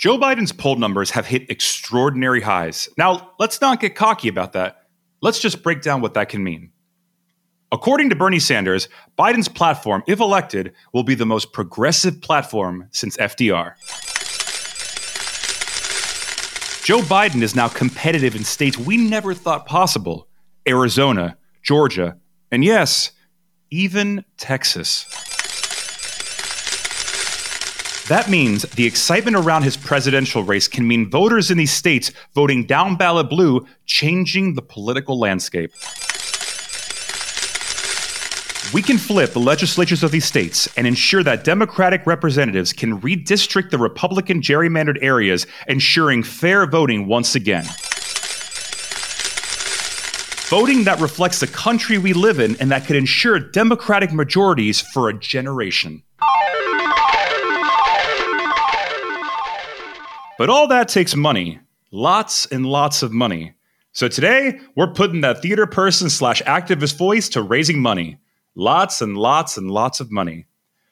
[0.00, 2.88] Joe Biden's poll numbers have hit extraordinary highs.
[2.96, 4.86] Now, let's not get cocky about that.
[5.20, 6.72] Let's just break down what that can mean.
[7.70, 13.18] According to Bernie Sanders, Biden's platform, if elected, will be the most progressive platform since
[13.18, 13.74] FDR.
[16.82, 20.28] Joe Biden is now competitive in states we never thought possible
[20.66, 22.16] Arizona, Georgia,
[22.50, 23.10] and yes,
[23.70, 25.29] even Texas.
[28.10, 32.64] That means the excitement around his presidential race can mean voters in these states voting
[32.64, 35.70] down ballot blue, changing the political landscape.
[38.74, 43.70] We can flip the legislatures of these states and ensure that Democratic representatives can redistrict
[43.70, 47.64] the Republican gerrymandered areas, ensuring fair voting once again.
[50.48, 55.08] Voting that reflects the country we live in and that could ensure Democratic majorities for
[55.08, 56.02] a generation.
[60.40, 61.60] But all that takes money.
[61.92, 63.52] Lots and lots of money.
[63.92, 68.16] So today, we're putting that theater person slash activist voice to raising money.
[68.54, 70.46] Lots and lots and lots of money.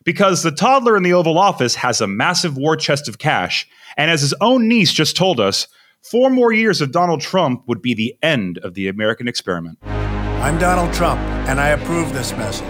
[0.05, 3.67] Because the toddler in the Oval Office has a massive war chest of cash,
[3.97, 5.67] and as his own niece just told us,
[6.03, 9.79] four more years of Donald Trump would be the end of the American experiment.
[9.83, 12.67] I'm Donald Trump, and I approve this message.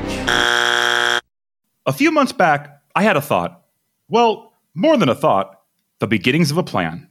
[1.87, 3.65] A few months back, I had a thought.
[4.09, 5.58] Well, more than a thought
[6.01, 7.09] the beginnings of a plan.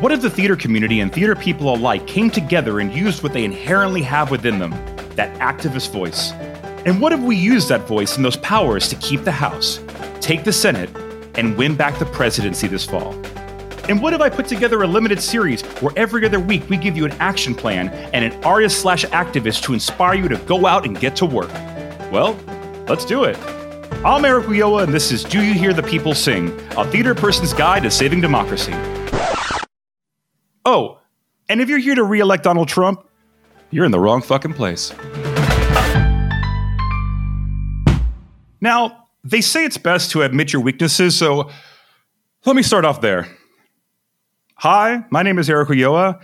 [0.00, 3.42] What if the theater community and theater people alike came together and used what they
[3.42, 4.72] inherently have within them,
[5.14, 6.32] that activist voice?
[6.84, 9.80] And what if we used that voice and those powers to keep the House,
[10.20, 10.90] take the Senate,
[11.36, 13.14] and win back the presidency this fall?
[13.88, 16.96] And what if I put together a limited series where every other week we give
[16.96, 20.84] you an action plan and an artist slash activist to inspire you to go out
[20.84, 21.52] and get to work?
[22.10, 22.36] Well,
[22.88, 23.38] let's do it.
[24.04, 27.52] I'm Eric Ulloa, and this is Do You Hear the People Sing, a theater person's
[27.52, 28.74] guide to saving democracy.
[30.64, 30.98] Oh,
[31.48, 33.08] and if you're here to re elect Donald Trump,
[33.70, 34.92] you're in the wrong fucking place.
[38.60, 41.50] Now, they say it's best to admit your weaknesses, so
[42.44, 43.28] let me start off there.
[44.60, 46.18] Hi, my name is Eric Ulloa,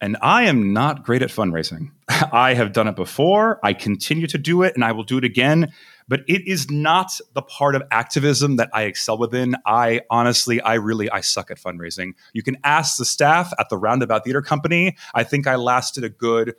[0.00, 1.90] and I am not great at fundraising.
[2.08, 5.24] I have done it before, I continue to do it, and I will do it
[5.24, 5.70] again.
[6.08, 9.56] But it is not the part of activism that I excel within.
[9.66, 12.14] I honestly, I really, I suck at fundraising.
[12.32, 14.96] You can ask the staff at the Roundabout Theater Company.
[15.14, 16.54] I think I lasted a good,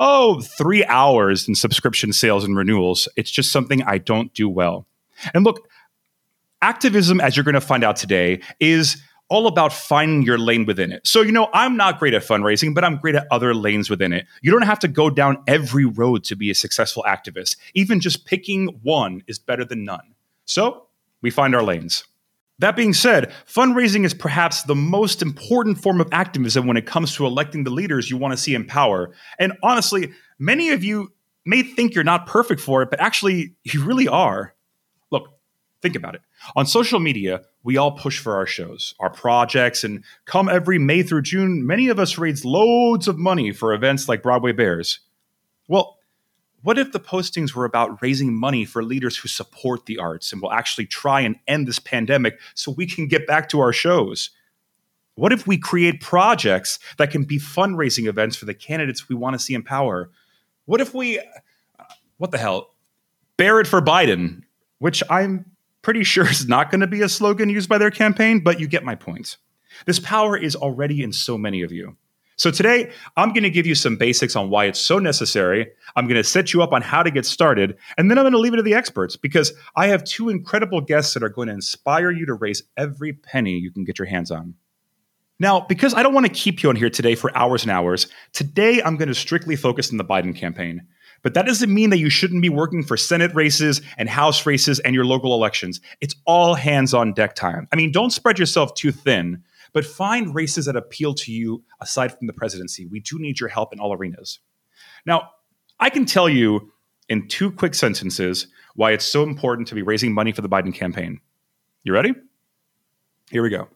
[0.00, 3.08] oh, three hours in subscription sales and renewals.
[3.14, 4.86] It's just something I don't do well.
[5.34, 5.68] And look,
[6.62, 9.02] activism, as you're going to find out today, is
[9.32, 11.06] all about finding your lane within it.
[11.06, 14.12] So, you know, I'm not great at fundraising, but I'm great at other lanes within
[14.12, 14.26] it.
[14.42, 17.56] You don't have to go down every road to be a successful activist.
[17.72, 20.14] Even just picking one is better than none.
[20.44, 20.86] So,
[21.22, 22.04] we find our lanes.
[22.58, 27.14] That being said, fundraising is perhaps the most important form of activism when it comes
[27.14, 29.14] to electing the leaders you want to see in power.
[29.38, 31.10] And honestly, many of you
[31.46, 34.54] may think you're not perfect for it, but actually, you really are.
[35.10, 35.28] Look,
[35.80, 36.20] think about it.
[36.54, 41.02] On social media, we all push for our shows, our projects, and come every May
[41.02, 45.00] through June, many of us raise loads of money for events like Broadway Bears.
[45.68, 45.98] Well,
[46.62, 50.40] what if the postings were about raising money for leaders who support the arts and
[50.40, 54.30] will actually try and end this pandemic so we can get back to our shows?
[55.14, 59.34] What if we create projects that can be fundraising events for the candidates we want
[59.34, 60.10] to see in power?
[60.64, 61.84] What if we, uh,
[62.16, 62.70] what the hell,
[63.36, 64.42] bear it for Biden,
[64.78, 65.51] which I'm
[65.82, 68.66] pretty sure is not going to be a slogan used by their campaign, but you
[68.66, 69.36] get my point.
[69.86, 71.96] This power is already in so many of you.
[72.36, 75.70] So today, I'm going to give you some basics on why it's so necessary.
[75.94, 78.32] I'm going to set you up on how to get started, and then I'm going
[78.32, 81.48] to leave it to the experts because I have two incredible guests that are going
[81.48, 84.54] to inspire you to raise every penny you can get your hands on.
[85.38, 88.06] Now, because I don't want to keep you on here today for hours and hours,
[88.32, 90.86] today I'm going to strictly focus on the Biden campaign.
[91.22, 94.80] But that doesn't mean that you shouldn't be working for Senate races and House races
[94.80, 95.80] and your local elections.
[96.00, 97.68] It's all hands on deck time.
[97.72, 99.42] I mean, don't spread yourself too thin,
[99.72, 102.86] but find races that appeal to you aside from the presidency.
[102.86, 104.40] We do need your help in all arenas.
[105.06, 105.30] Now,
[105.78, 106.72] I can tell you
[107.08, 110.74] in two quick sentences why it's so important to be raising money for the Biden
[110.74, 111.20] campaign.
[111.84, 112.14] You ready?
[113.30, 113.68] Here we go.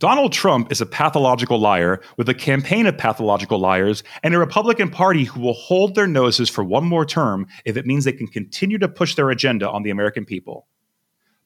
[0.00, 4.88] Donald Trump is a pathological liar with a campaign of pathological liars and a Republican
[4.88, 8.26] Party who will hold their noses for one more term if it means they can
[8.26, 10.66] continue to push their agenda on the American people.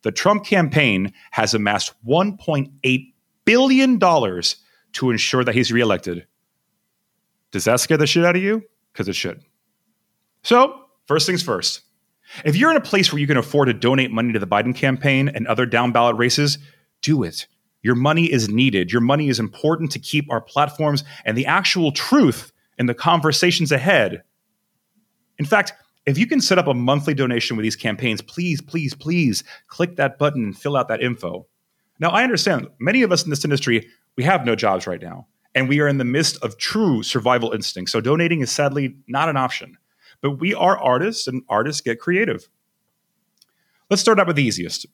[0.02, 3.12] The Trump campaign has amassed $1.8
[3.44, 6.24] billion to ensure that he's reelected.
[7.50, 8.62] Does that scare the shit out of you?
[8.92, 9.42] Because it should.
[10.44, 11.80] So, first things first.
[12.44, 14.76] If you're in a place where you can afford to donate money to the Biden
[14.76, 16.58] campaign and other down ballot races,
[17.02, 17.48] do it
[17.84, 18.90] your money is needed.
[18.90, 23.70] Your money is important to keep our platforms and the actual truth in the conversations
[23.70, 24.22] ahead.
[25.38, 25.74] In fact,
[26.06, 29.96] if you can set up a monthly donation with these campaigns, please, please, please click
[29.96, 31.46] that button and fill out that info.
[32.00, 35.26] Now, I understand many of us in this industry, we have no jobs right now,
[35.54, 37.90] and we are in the midst of true survival instinct.
[37.90, 39.76] So donating is sadly not an option.
[40.22, 42.48] But we are artists, and artists get creative.
[43.90, 44.86] Let's start out with the easiest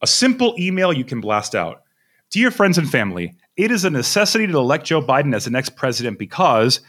[0.00, 1.82] a simple email you can blast out.
[2.30, 5.76] Dear friends and family, it is a necessity to elect Joe Biden as the next
[5.76, 6.82] president because,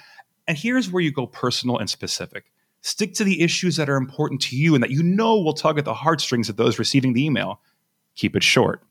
[0.50, 2.51] and here's where you go personal and specific.
[2.81, 5.80] Stick to the issues that are important to you and that you know will tug
[5.80, 7.62] at the heartstrings of those receiving the email.
[8.15, 8.83] Keep it short.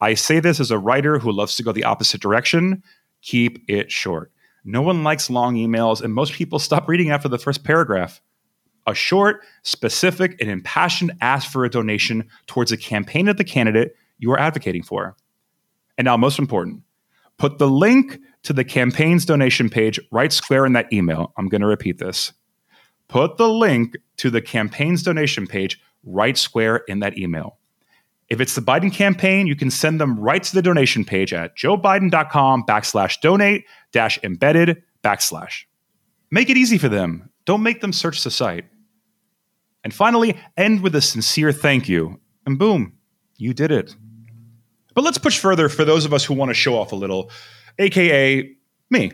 [0.00, 2.82] I say this as a writer who loves to go the opposite direction.
[3.20, 4.32] Keep it short.
[4.64, 8.22] No one likes long emails, and most people stop reading after the first paragraph.
[8.86, 13.94] A short, specific, and impassioned ask for a donation towards a campaign of the candidate
[14.18, 15.14] you are advocating for.
[16.00, 16.80] And now, most important,
[17.36, 21.34] put the link to the campaign's donation page right square in that email.
[21.36, 22.32] I'm going to repeat this.
[23.08, 27.58] Put the link to the campaign's donation page right square in that email.
[28.30, 31.54] If it's the Biden campaign, you can send them right to the donation page at
[31.54, 35.64] joebiden.com backslash donate dash embedded backslash.
[36.30, 37.28] Make it easy for them.
[37.44, 38.64] Don't make them search the site.
[39.84, 42.18] And finally, end with a sincere thank you.
[42.46, 42.94] And boom,
[43.36, 43.94] you did it.
[44.94, 47.30] But let's push further for those of us who want to show off a little,
[47.78, 48.50] aka
[48.90, 49.12] me.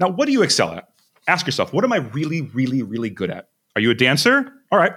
[0.00, 0.88] Now, what do you excel at?
[1.28, 3.48] Ask yourself, what am I really, really, really good at?
[3.76, 4.52] Are you a dancer?
[4.70, 4.92] All right.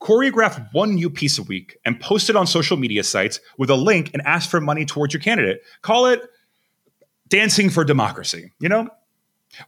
[0.00, 3.76] Choreograph one new piece a week and post it on social media sites with a
[3.76, 5.60] link and ask for money towards your candidate.
[5.82, 6.22] Call it
[7.28, 8.88] dancing for democracy, you know?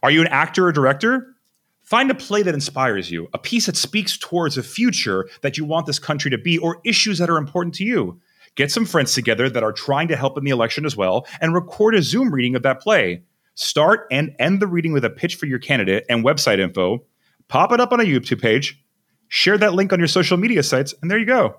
[0.01, 1.35] Are you an actor or director?
[1.83, 5.65] Find a play that inspires you, a piece that speaks towards a future that you
[5.65, 8.19] want this country to be, or issues that are important to you.
[8.55, 11.53] Get some friends together that are trying to help in the election as well and
[11.53, 13.23] record a Zoom reading of that play.
[13.55, 17.03] Start and end the reading with a pitch for your candidate and website info.
[17.47, 18.83] Pop it up on a YouTube page.
[19.27, 21.55] Share that link on your social media sites, and there you go.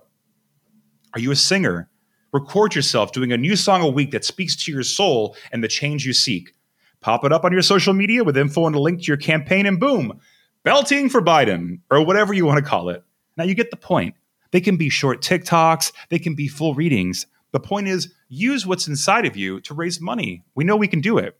[1.14, 1.88] Are you a singer?
[2.32, 5.68] Record yourself doing a new song a week that speaks to your soul and the
[5.68, 6.54] change you seek.
[7.00, 9.66] Pop it up on your social media with info and a link to your campaign,
[9.66, 10.20] and boom,
[10.62, 13.04] belting for Biden, or whatever you want to call it.
[13.36, 14.14] Now you get the point.
[14.54, 17.26] They can be short TikToks, they can be full readings.
[17.50, 20.44] The point is, use what's inside of you to raise money.
[20.54, 21.36] We know we can do it.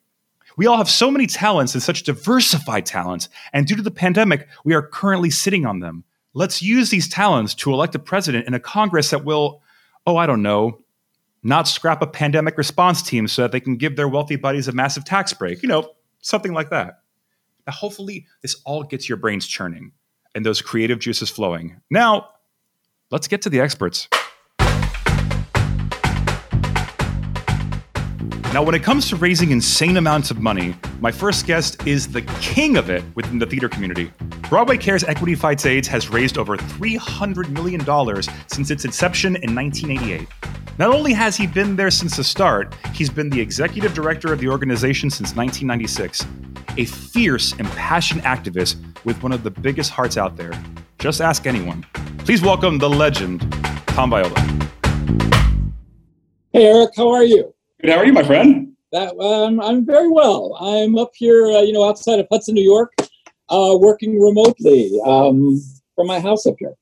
[0.56, 4.49] We all have so many talents and such diversified talents, and due to the pandemic,
[4.64, 6.02] we are currently sitting on them.
[6.33, 9.62] Let's use these talents to elect a president and a Congress that will,
[10.09, 10.80] oh, I don't know,
[11.44, 14.73] not scrap a pandemic response team so that they can give their wealthy buddies a
[14.73, 15.62] massive tax break.
[15.62, 15.88] You know,
[16.21, 17.02] something like that.
[17.64, 19.92] Now, hopefully, this all gets your brains churning
[20.35, 21.80] and those creative juices flowing.
[21.90, 22.30] Now,
[23.14, 24.09] Let's get to the experts.
[28.52, 32.23] Now, when it comes to raising insane amounts of money, my first guest is the
[32.40, 34.11] king of it within the theater community.
[34.50, 37.85] Broadway Cares Equity Fights AIDS has raised over $300 million
[38.49, 40.63] since its inception in 1988.
[40.76, 44.40] Not only has he been there since the start, he's been the executive director of
[44.40, 46.26] the organization since 1996.
[46.76, 50.50] A fierce and passionate activist with one of the biggest hearts out there.
[50.99, 51.87] Just ask anyone.
[52.19, 53.40] Please welcome the legend,
[53.87, 54.40] Tom Viola.
[56.52, 57.54] Hey, Eric, how are you?
[57.81, 57.90] Good.
[57.90, 58.73] How are you, my friend?
[58.90, 60.57] That um, I'm very well.
[60.61, 62.93] I'm up here, uh, you know, outside of Hudson, New York,
[63.49, 65.62] uh, working remotely um,
[65.95, 66.75] from my house up here.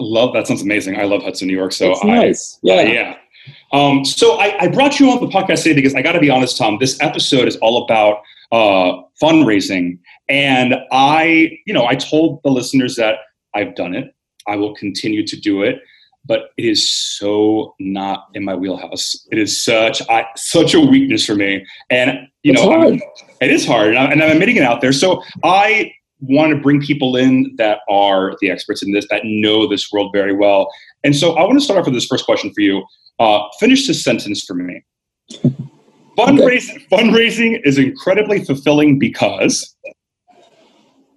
[0.00, 0.46] I love that.
[0.46, 0.98] Sounds amazing.
[0.98, 1.72] I love Hudson, New York.
[1.72, 2.58] So it's nice.
[2.62, 3.16] Yeah, uh, yeah.
[3.74, 6.30] Um, so I, I, brought you on the podcast today because I got to be
[6.30, 6.78] honest, Tom.
[6.78, 8.18] This episode is all about
[8.52, 9.98] uh, fundraising.
[10.28, 13.16] And I, you know, I told the listeners that
[13.52, 14.14] I've done it.
[14.46, 15.80] I will continue to do it,
[16.24, 19.26] but it is so not in my wheelhouse.
[19.32, 23.00] It is such I, such a weakness for me, and you It's know, hard.
[23.40, 24.92] It is hard, and I'm, and I'm admitting it out there.
[24.92, 29.66] So I want to bring people in that are the experts in this, that know
[29.66, 30.70] this world very well.
[31.02, 32.84] And so I want to start off with this first question for you.
[33.18, 34.84] Uh, finish this sentence for me.
[36.18, 39.74] Fundraising, fundraising is incredibly fulfilling because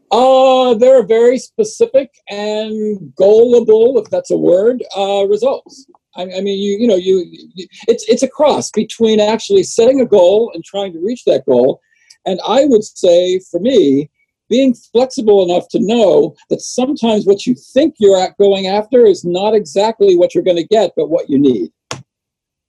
[0.10, 5.86] Uh, there are very specific and goalable, if that's a word, uh, results.
[6.16, 10.00] I, I mean, you you know, you, you it's it's a cross between actually setting
[10.02, 11.82] a goal and trying to reach that goal,
[12.26, 14.10] and I would say for me,
[14.50, 19.26] being flexible enough to know that sometimes what you think you're at going after is
[19.26, 21.72] not exactly what you're going to get, but what you need.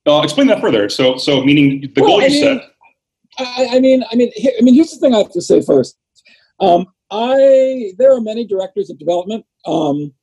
[0.09, 0.89] Uh, explain that further.
[0.89, 2.71] So, so meaning the Well, goal I you mean, set.
[3.37, 4.73] I, I mean, I mean, I mean.
[4.73, 5.97] Here's the thing I have to say first.
[6.59, 10.13] Um, I there are many directors of development um,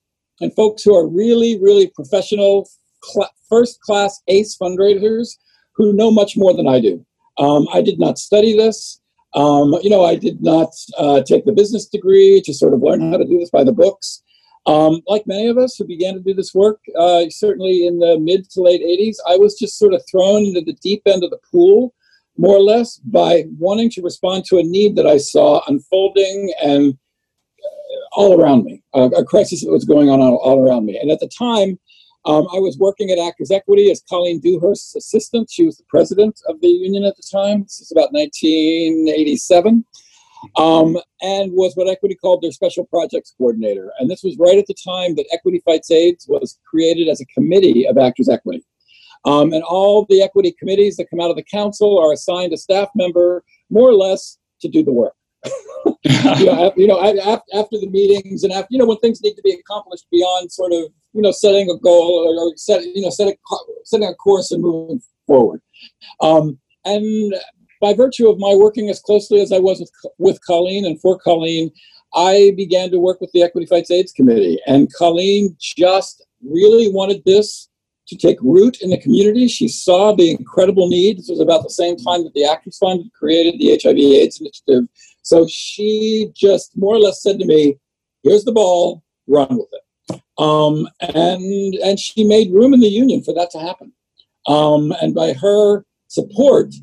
[0.41, 2.69] and folks who are really, really professional,
[3.03, 5.37] cl- first class ace fundraisers
[5.75, 7.05] who know much more than I do.
[7.39, 9.01] Um, I did not study this.
[9.35, 13.13] Um, you know, I did not uh, take the business degree to sort of learn
[13.13, 14.23] how to do this by the books.
[14.67, 18.19] Um, like many of us who began to do this work, uh, certainly in the
[18.19, 21.31] mid to late 80s, I was just sort of thrown into the deep end of
[21.31, 21.95] the pool
[22.37, 26.95] more or less by wanting to respond to a need that I saw unfolding and
[26.95, 30.99] uh, all around me, uh, a crisis that was going on all, all around me.
[30.99, 31.79] And at the time,
[32.27, 35.49] um, I was working at Actors Equity as Colleen Dewhurst's assistant.
[35.49, 37.63] She was the president of the union at the time.
[37.63, 39.85] This is about 1987.
[40.57, 43.93] Um, and was what Equity called their special projects coordinator.
[43.99, 47.27] And this was right at the time that Equity Fights AIDS was created as a
[47.27, 48.65] committee of Actors Equity.
[49.25, 52.57] Um, and all the equity committees that come out of the council are assigned a
[52.57, 55.15] staff member, more or less, to do the work.
[56.05, 59.43] you know, you know after the meetings and after you know when things need to
[59.43, 63.11] be accomplished beyond sort of you know setting a goal or, or set you know
[63.11, 63.37] setting
[63.85, 65.61] setting a course and moving forward.
[66.21, 67.35] Um, and
[67.81, 71.19] by virtue of my working as closely as I was with with Colleen and for
[71.19, 71.71] Colleen,
[72.15, 77.23] I began to work with the Equity Fights AIDS Committee, and Colleen just really wanted
[77.25, 77.69] this
[78.09, 79.49] to take root in the community.
[79.49, 81.19] She saw the incredible need.
[81.19, 84.85] This was about the same time that the Actors Fund created the HIV/AIDS initiative.
[85.23, 87.79] So she just more or less said to me,
[88.23, 93.23] "Here's the ball, run with it." Um, and and she made room in the union
[93.23, 93.93] for that to happen.
[94.47, 96.75] Um, and by her support,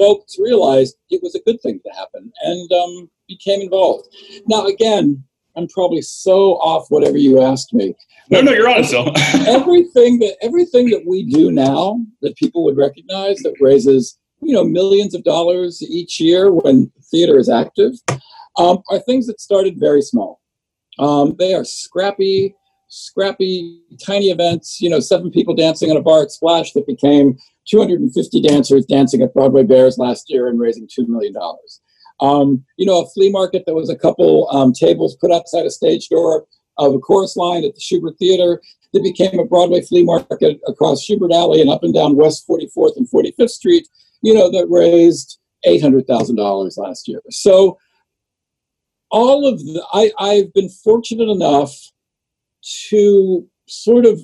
[0.00, 4.08] folks realized it was a good thing to happen and um, became involved.
[4.46, 5.22] Now, again,
[5.56, 7.94] I'm probably so off whatever you asked me.
[8.30, 9.12] No, no, you're on still.
[9.46, 14.64] everything that everything that we do now that people would recognize that raises you know
[14.64, 17.92] millions of dollars each year when theater is active
[18.56, 20.40] um, are things that started very small.
[20.98, 22.54] Um, they are scrappy,
[22.88, 24.80] scrappy, tiny events.
[24.80, 27.36] You know, seven people dancing in a bar at Splash that became
[27.68, 31.80] 250 dancers dancing at Broadway Bears last year and raising two million dollars.
[32.20, 35.70] Um, you know, a flea market that was a couple um, tables put outside a
[35.70, 38.60] stage door of a chorus line at the Shubert Theater
[38.92, 42.96] that became a Broadway flea market across Shubert Alley and up and down West 44th
[42.96, 43.88] and 45th Street,
[44.22, 47.20] you know, that raised $800,000 last year.
[47.30, 47.78] So
[49.10, 51.74] all of the, I, I've been fortunate enough
[52.88, 54.20] to sort of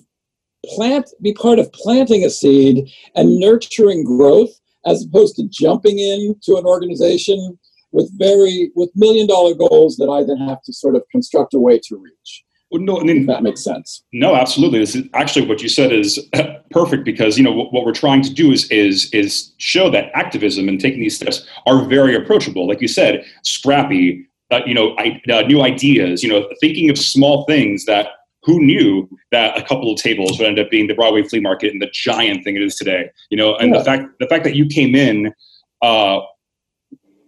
[0.74, 4.50] plant, be part of planting a seed and nurturing growth
[4.86, 7.58] as opposed to jumping into an organization
[7.92, 11.58] with very, with million dollar goals that I then have to sort of construct a
[11.58, 12.44] way to reach.
[12.70, 14.02] Well, no, I mean, that makes sense.
[14.12, 14.80] No, absolutely.
[14.80, 16.18] This is actually what you said is
[16.70, 20.10] perfect because you know what, what we're trying to do is is is show that
[20.14, 22.66] activism and taking these steps are very approachable.
[22.66, 24.28] Like you said, scrappy.
[24.48, 26.22] Uh, you know, I, uh, new ideas.
[26.22, 28.10] You know, thinking of small things that
[28.46, 31.72] who knew that a couple of tables would end up being the Broadway flea market
[31.72, 33.10] and the giant thing it is today.
[33.28, 33.78] You know, and Yeah.
[33.78, 35.34] the fact the fact that you came in.
[35.82, 36.20] Uh,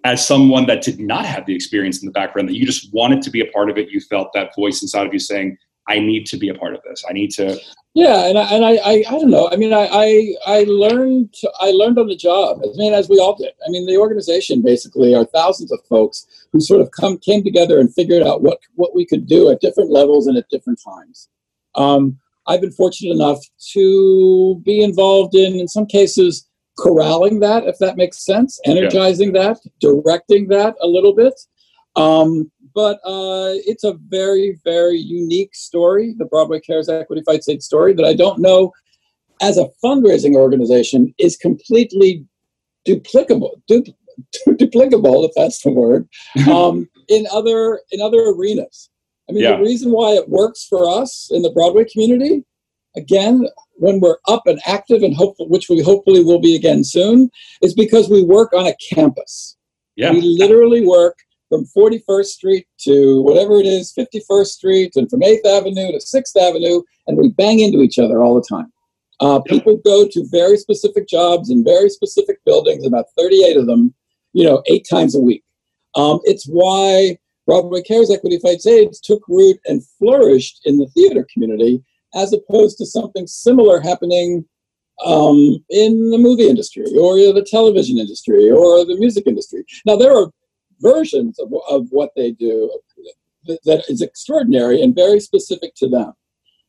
[0.05, 3.21] as someone that did not have the experience in the background, that you just wanted
[3.21, 5.59] to be a part of it, you felt that voice inside of you saying,
[5.89, 7.05] "I need to be a part of this.
[7.07, 7.61] I need to."
[7.95, 9.51] Yeah, and I, and I, I, I don't know.
[9.51, 12.61] I mean, I, I, I learned, I learned on the job.
[12.63, 13.53] I mean, as we all did.
[13.67, 17.79] I mean, the organization basically are thousands of folks who sort of come came together
[17.79, 21.29] and figured out what what we could do at different levels and at different times.
[21.75, 23.41] Um, I've been fortunate enough
[23.73, 29.59] to be involved in, in some cases, corralling that, if that makes sense, energizing that,
[29.81, 31.35] directing that a little bit.
[31.95, 37.67] Um, but uh, it's a very, very unique story, the Broadway Cares Equity Fights AIDS
[37.67, 38.73] story, that I don't know
[39.43, 42.25] as a fundraising organization is completely
[42.87, 43.85] duplicable, du-
[44.49, 46.09] duplicable, if that's the word,
[46.51, 48.91] um, in other in other arenas.
[49.29, 49.57] I mean, Yeah.
[49.57, 52.45] the reason why it works for us in the Broadway community,
[52.97, 57.31] again, when we're up and active and hopeful, which we hopefully will be again soon,
[57.63, 59.57] is because we work on a campus.
[59.97, 60.13] Yeah.
[60.13, 61.19] We literally work
[61.51, 66.37] from 41st Street to whatever it is, 51st Street, and from 8th Avenue to 6th
[66.37, 68.73] Avenue, and we bang into each other all the time.
[69.21, 73.93] Uh, people go to very specific jobs in very specific buildings, about 38 of them,
[74.39, 75.43] you know, eight times a week.
[75.97, 81.27] Um, it's why Broadway Cares Equity Fights AIDS took root and flourished in the theater
[81.33, 81.83] community,
[82.15, 84.45] as opposed to something similar happening
[85.05, 89.65] um, in the movie industry or the television industry or the music industry.
[89.85, 90.31] Now, there are
[90.81, 92.71] versions of, of what they do
[93.65, 96.13] that, is extraordinary and very specific to them.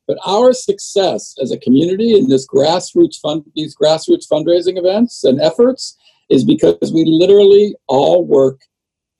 [0.08, 5.40] But our success as a community in this grassroots fund, these grassroots fundraising events and
[5.40, 5.98] efforts,
[6.30, 8.62] is because we literally all work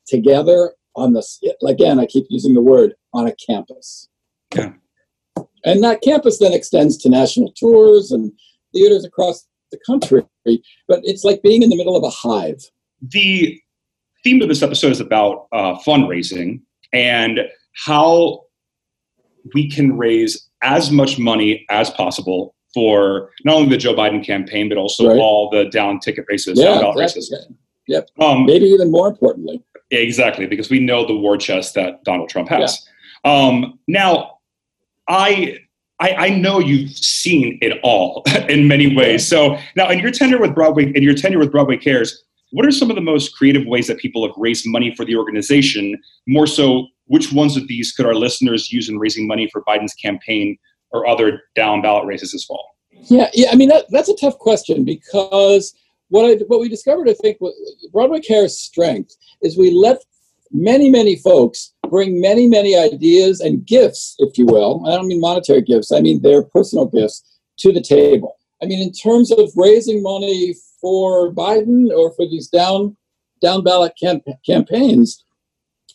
[0.08, 1.42] together on this.
[1.66, 4.08] Again, I keep using the word on a campus.
[4.56, 4.74] Yeah.
[5.66, 8.32] And that campus then extends to national tours and
[8.74, 10.24] theaters across the country.
[10.88, 12.62] But it's like being in the middle of a hive.
[13.02, 13.60] the
[14.24, 16.62] theme of this episode is about uh, fundraising
[16.92, 17.42] and
[17.86, 18.42] how
[19.54, 24.70] we can raise as much money as possible for not only the Joe Biden campaign,
[24.70, 25.18] but also Right.
[25.18, 27.34] all the down ticket races, Yeah, ballot races.
[27.88, 28.10] Yep.
[28.20, 29.64] Um, Maybe even more importantly.
[29.92, 32.88] Exactly, because we know the war chest that Donald Trump has.
[33.26, 34.38] Um, now,
[35.08, 35.58] I,
[36.00, 39.28] I I know you've seen it all in many ways.
[39.28, 42.72] So now, in your tenure with Broadway, in your tenure with Broadway Cares, what are
[42.72, 46.00] some of the most creative ways that people have raised money for the organization?
[46.28, 49.96] More so, which ones of these could our listeners use in raising money for Biden's
[49.96, 50.58] campaign
[50.92, 52.76] or other down ballot races this fall?
[52.92, 53.50] Yeah, yeah.
[53.52, 55.74] I mean, that, that's a tough question because
[56.10, 57.52] what I what we discovered, I think, wa-
[57.92, 60.04] Broadway Care's strength is we let
[60.52, 64.84] many, many folks bring many, many ideas and gifts, if you will.
[64.88, 68.36] I don't mean monetary gifts; I mean their personal gifts to the table.
[68.62, 72.98] I mean, in terms of raising money for Biden or for these down
[73.42, 75.24] down ballot camp- campaigns.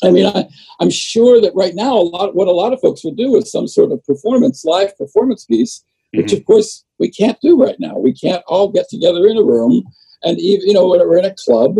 [0.02, 0.46] I mean, I,
[0.80, 3.50] I'm sure that right now, a lot what a lot of folks will do is
[3.50, 6.36] some sort of performance, live performance piece, which mm-hmm.
[6.36, 7.96] of course we can't do right now.
[7.96, 9.84] We can't all get together in a room
[10.24, 11.76] and even you know we're in a club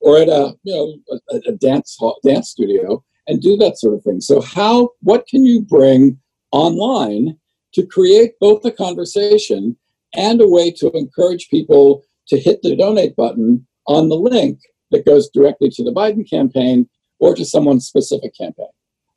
[0.00, 3.94] or at a you know a, a dance hall, dance studio and do that sort
[3.94, 4.20] of thing.
[4.20, 6.18] So how what can you bring
[6.52, 7.36] online
[7.74, 9.76] to create both a conversation
[10.14, 14.58] and a way to encourage people to hit the donate button on the link
[14.90, 18.68] that goes directly to the Biden campaign or to someone's specific campaign.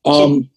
[0.05, 0.49] Um,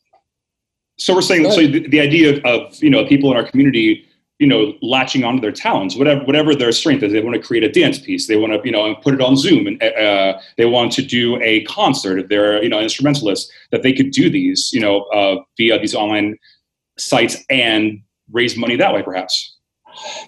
[0.96, 4.06] So we're saying, so the, the idea of, of you know people in our community,
[4.38, 7.12] you know, latching onto their talents, whatever whatever their strength is.
[7.12, 8.28] They want to create a dance piece.
[8.28, 11.40] They want to you know put it on Zoom, and uh, they want to do
[11.42, 12.18] a concert.
[12.20, 15.96] If they're you know instrumentalists, that they could do these you know uh, via these
[15.96, 16.38] online
[16.96, 19.56] sites and raise money that way, perhaps.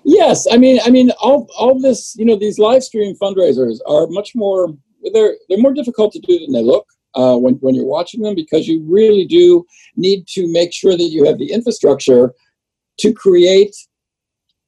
[0.05, 4.09] Yes, I mean, I mean, all all this, you know, these live stream fundraisers are
[4.09, 4.75] much more.
[5.13, 8.35] They're they're more difficult to do than they look uh, when when you're watching them
[8.35, 9.65] because you really do
[9.97, 12.33] need to make sure that you have the infrastructure
[12.99, 13.75] to create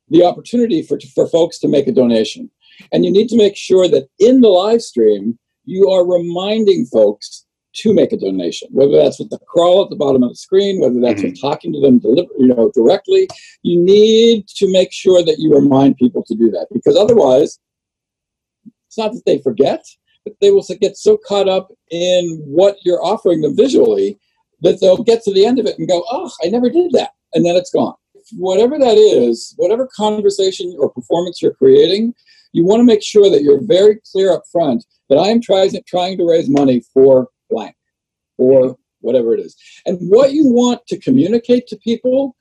[0.08, 2.50] the opportunity for for folks to make a donation,
[2.92, 7.44] and you need to make sure that in the live stream you are reminding folks
[7.74, 10.80] to make a donation, whether that's with the crawl at the bottom of the screen,
[10.80, 13.28] whether that's with talking to them, you know, directly.
[13.62, 17.58] You need to make sure that you remind people to do that because otherwise,
[18.86, 19.84] it's not that they forget,
[20.24, 24.18] but they will get so caught up in what you're offering them visually
[24.60, 27.12] that they'll get to the end of it and go, "Oh, I never did that,"
[27.34, 27.94] and then it's gone.
[28.36, 32.14] Whatever that is, whatever conversation or performance you're creating,
[32.52, 35.70] you want to make sure that you're very clear up front that I am trying
[35.86, 37.76] trying to raise money for blank
[38.36, 39.56] or whatever it is.
[39.86, 42.36] And what you want to communicate to people,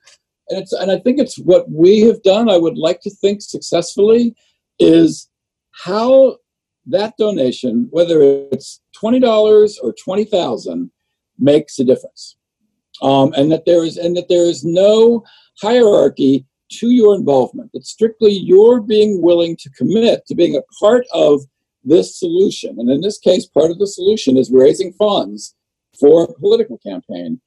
[0.48, 3.42] and it's and I think it's what we have done, I would like to think
[3.42, 4.34] successfully,
[4.78, 5.28] is
[5.72, 6.36] how
[6.88, 10.90] that donation, whether it's twenty dollars or twenty thousand,
[11.38, 12.36] makes a difference.
[13.00, 15.24] Um, and that there is and that there is no
[15.60, 17.70] hierarchy to your involvement.
[17.74, 21.42] It's strictly your being willing to commit to being a part of
[21.84, 22.76] this solution.
[22.78, 25.54] And in this case, part of the solution is raising funds
[25.98, 27.40] for a political campaign.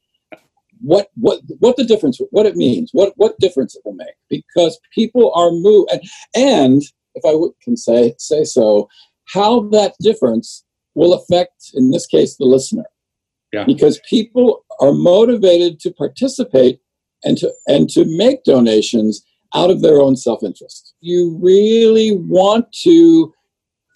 [0.81, 2.19] What what what the difference?
[2.31, 2.89] What it means?
[2.91, 4.15] What what difference it will make?
[4.29, 6.01] Because people are moved, and,
[6.33, 6.81] and
[7.13, 8.89] if I can say say so,
[9.33, 10.63] how that difference
[10.95, 12.85] will affect, in this case, the listener.
[13.53, 13.65] Yeah.
[13.65, 16.79] Because people are motivated to participate
[17.23, 20.93] and to and to make donations out of their own self-interest.
[21.01, 23.33] You really want to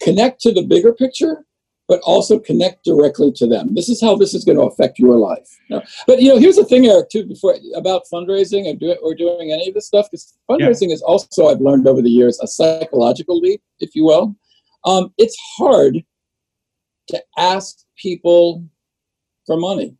[0.02, 1.46] connect to the bigger picture
[1.88, 3.74] but also connect directly to them.
[3.74, 5.48] This is how this is going to affect your life.
[6.06, 9.52] But you know, here's the thing, Eric, too, before about fundraising or, do, or doing
[9.52, 10.94] any of this stuff, because fundraising yeah.
[10.94, 14.34] is also, I've learned over the years, a psychological leap, if you will.
[14.86, 16.02] Um, it's hard
[17.08, 18.64] to ask people
[19.46, 19.96] for money.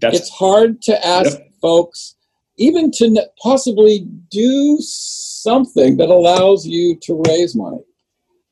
[0.00, 1.52] That's, it's hard to ask yep.
[1.60, 2.16] folks
[2.58, 7.82] even to possibly do something that allows you to raise money.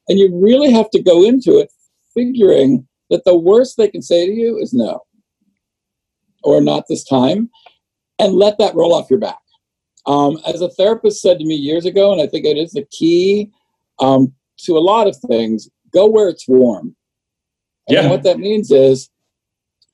[0.08, 1.70] And you really have to go into it
[2.14, 5.02] figuring that the worst they can say to you is no,
[6.42, 7.50] or not this time,
[8.18, 9.38] and let that roll off your back.
[10.06, 12.86] Um, as a therapist said to me years ago, and I think it is the
[12.90, 13.50] key
[13.98, 14.32] um,
[14.64, 16.96] to a lot of things, go where it's warm.
[17.88, 18.08] And yeah.
[18.08, 19.10] what that means is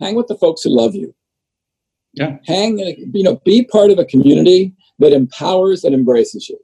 [0.00, 1.14] hang with the folks who love you.
[2.12, 2.38] Yeah.
[2.46, 6.58] Hang, you know, be part of a community that empowers and embraces you.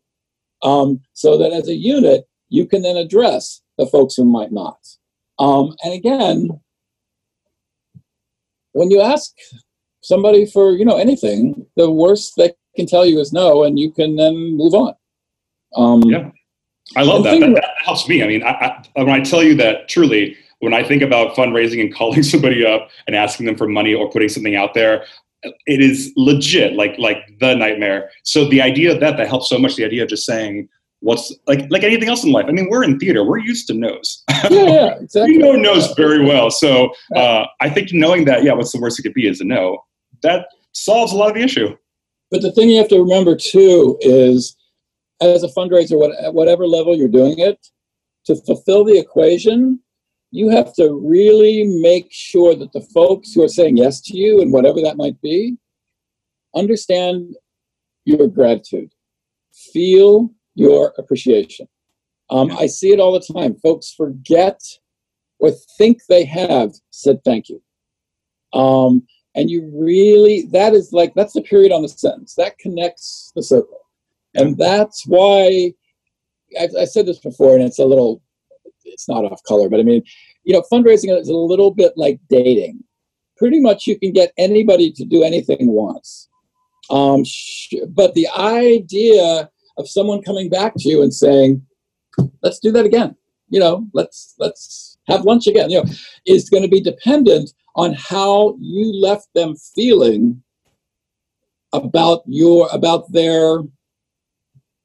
[0.63, 4.79] Um, so that as a unit, you can then address the folks who might not.
[5.39, 6.61] Um, and again,
[8.73, 9.33] when you ask
[10.03, 13.91] somebody for, you know, anything, the worst they can tell you is no, and you
[13.91, 14.95] can then move on.
[15.77, 16.31] Um, yeah.
[16.97, 17.41] I love that.
[17.41, 17.55] that.
[17.55, 17.72] that.
[17.83, 18.23] Helps me.
[18.23, 21.81] I mean, I, I, when I tell you that truly, when I think about fundraising
[21.81, 25.05] and calling somebody up and asking them for money or putting something out there,
[25.67, 28.11] it is legit, like like the nightmare.
[28.23, 29.77] So the idea of that that helps so much.
[29.77, 30.69] The idea of just saying
[31.01, 32.47] what's like like anything else in life.
[32.49, 33.25] I mean, we're in theater.
[33.25, 34.23] We're used to no's.
[34.51, 35.37] Yeah, yeah exactly.
[35.37, 36.51] we know no's very well.
[36.51, 39.45] So uh, I think knowing that, yeah, what's the worst it could be is a
[39.45, 39.85] no.
[40.23, 41.77] That solves a lot of the issue.
[42.33, 44.57] But the thing you have to remember too is,
[45.31, 47.67] as a fundraiser, what, at whatever level you're doing it,
[48.27, 49.81] to fulfill the equation,
[50.31, 54.41] you have to really make sure that the folks who are saying yes to you
[54.41, 55.57] and whatever that might be
[56.55, 57.35] understand
[58.05, 58.93] your gratitude,
[59.73, 61.69] feel your appreciation.
[62.31, 63.57] Um, I see it all the time.
[63.57, 64.61] Folks forget
[65.39, 67.63] or think they have said thank you.
[68.59, 72.35] Um, and you really, that is like, that's the period on the sentence.
[72.35, 73.82] That connects the circle.
[74.35, 75.73] And that's why
[76.59, 78.23] I, I said this before, and it's a little
[78.85, 80.03] it's not off color, but I mean,
[80.45, 82.83] you know, fundraising is a little bit like dating.
[83.37, 86.29] Pretty much, you can get anybody to do anything once.
[86.91, 91.65] Um, sh- but the idea of someone coming back to you and saying,
[92.43, 93.17] "Let's do that again,"
[93.49, 95.91] you know, let's let's have lunch again, you know,
[96.27, 100.43] is going to be dependent on how you left them feeling
[101.73, 103.59] about your about their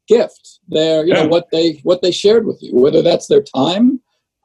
[0.07, 1.23] gift their you yeah.
[1.23, 3.99] know what they what they shared with you whether that's their time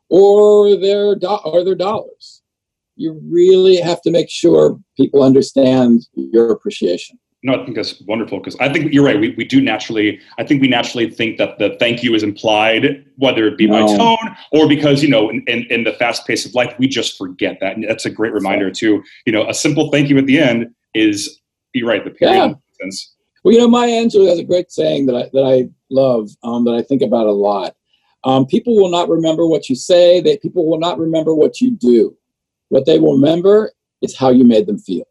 [0.08, 2.42] or their do- or their dollars
[2.96, 8.38] you really have to make sure people understand your appreciation no, I think that's wonderful
[8.38, 9.18] because I think you're right.
[9.18, 13.04] We, we do naturally, I think we naturally think that the thank you is implied,
[13.16, 13.84] whether it be no.
[13.84, 16.86] by tone or because, you know, in, in, in, the fast pace of life, we
[16.86, 17.74] just forget that.
[17.74, 19.02] And that's a great reminder, too.
[19.26, 21.40] You know, a simple thank you at the end is,
[21.72, 22.56] you're right, the period.
[22.80, 22.88] Yeah.
[23.42, 26.64] Well, you know, Maya Angelou has a great saying that I, that I love, um,
[26.64, 27.74] that I think about a lot.
[28.24, 30.20] Um, people will not remember what you say.
[30.20, 32.16] They, people will not remember what you do.
[32.68, 35.04] What they will remember is how you made them feel.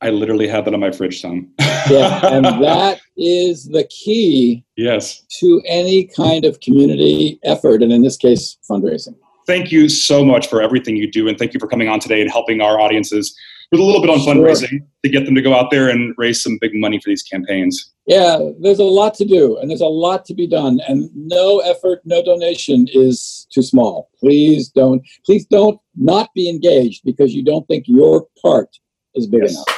[0.00, 1.50] I literally have that on my fridge, son.
[1.58, 4.64] yeah, and that is the key.
[4.76, 5.24] Yes.
[5.40, 9.16] To any kind of community effort, and in this case, fundraising.
[9.46, 12.20] Thank you so much for everything you do, and thank you for coming on today
[12.20, 13.34] and helping our audiences
[13.70, 14.34] with a little bit on sure.
[14.34, 17.22] fundraising to get them to go out there and raise some big money for these
[17.22, 17.92] campaigns.
[18.06, 21.58] Yeah, there's a lot to do, and there's a lot to be done, and no
[21.58, 24.08] effort, no donation is too small.
[24.18, 28.78] Please don't, please don't not be engaged because you don't think your part
[29.14, 29.52] is big yes.
[29.52, 29.77] enough.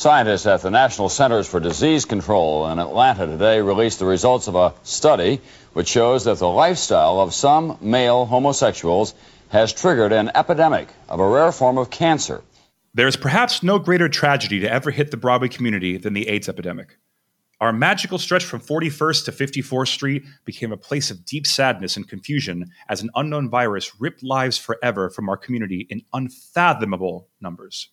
[0.00, 4.54] Scientists at the National Centers for Disease Control in Atlanta today released the results of
[4.54, 5.42] a study
[5.74, 9.12] which shows that the lifestyle of some male homosexuals
[9.50, 12.40] has triggered an epidemic of a rare form of cancer.
[12.94, 16.96] There's perhaps no greater tragedy to ever hit the Broadway community than the AIDS epidemic.
[17.60, 22.08] Our magical stretch from 41st to 54th Street became a place of deep sadness and
[22.08, 27.90] confusion as an unknown virus ripped lives forever from our community in unfathomable numbers.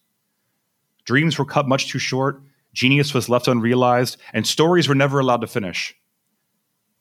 [1.08, 2.42] Dreams were cut much too short,
[2.74, 5.96] genius was left unrealized, and stories were never allowed to finish.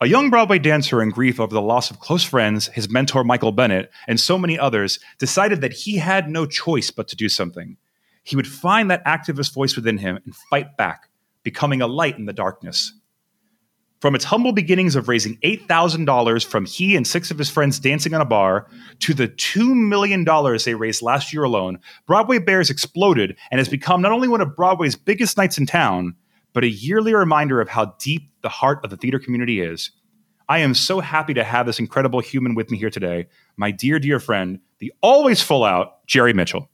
[0.01, 3.51] A young Broadway dancer in grief over the loss of close friends, his mentor Michael
[3.51, 7.77] Bennett, and so many others decided that he had no choice but to do something.
[8.23, 11.09] He would find that activist voice within him and fight back
[11.43, 12.93] becoming a light in the darkness.
[14.07, 18.15] From its humble beginnings of raising $8,000 from he and six of his friends dancing
[18.15, 18.69] on a bar
[19.01, 20.25] to the $2 million
[20.65, 24.55] they raised last year alone, Broadway Bears exploded and has become not only one of
[24.55, 26.15] Broadway's biggest nights in town,
[26.53, 29.91] but a yearly reminder of how deep the heart of the theater community is.
[30.49, 33.99] I am so happy to have this incredible human with me here today, my dear,
[33.99, 36.71] dear friend, the always full out Jerry Mitchell.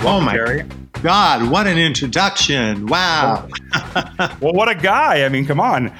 [0.00, 0.64] oh my Jerry.
[1.02, 2.86] God, what an introduction.
[2.86, 3.48] Wow.
[4.40, 5.24] well, what a guy.
[5.24, 5.92] I mean, come on.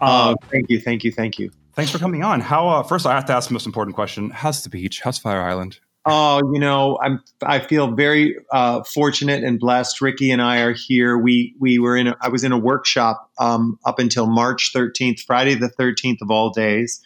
[0.00, 1.50] Oh, uh, thank you, thank you, thank you.
[1.74, 2.40] Thanks for coming on.
[2.40, 4.28] How uh, first I have to ask the most important question.
[4.28, 5.00] How's the beach?
[5.00, 5.78] How's Fire Island?
[6.04, 10.02] Oh, you know, I'm I feel very uh, fortunate and blessed.
[10.02, 11.16] Ricky and I are here.
[11.16, 15.20] We we were in a, I was in a workshop um, up until March 13th,
[15.20, 17.00] Friday the 13th of all days.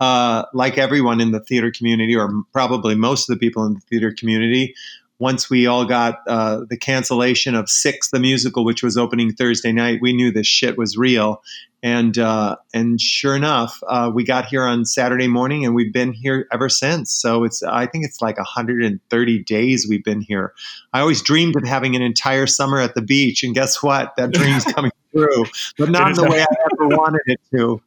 [0.00, 3.80] Uh, like everyone in the theater community, or probably most of the people in the
[3.80, 4.74] theater community,
[5.20, 9.70] once we all got uh, the cancellation of Six, the musical, which was opening Thursday
[9.70, 11.42] night, we knew this shit was real.
[11.82, 16.12] And uh, and sure enough, uh, we got here on Saturday morning, and we've been
[16.12, 17.12] here ever since.
[17.12, 20.52] So it's I think it's like 130 days we've been here.
[20.92, 24.14] I always dreamed of having an entire summer at the beach, and guess what?
[24.16, 25.44] That dream's coming true,
[25.78, 27.80] but not in the way I ever wanted it to.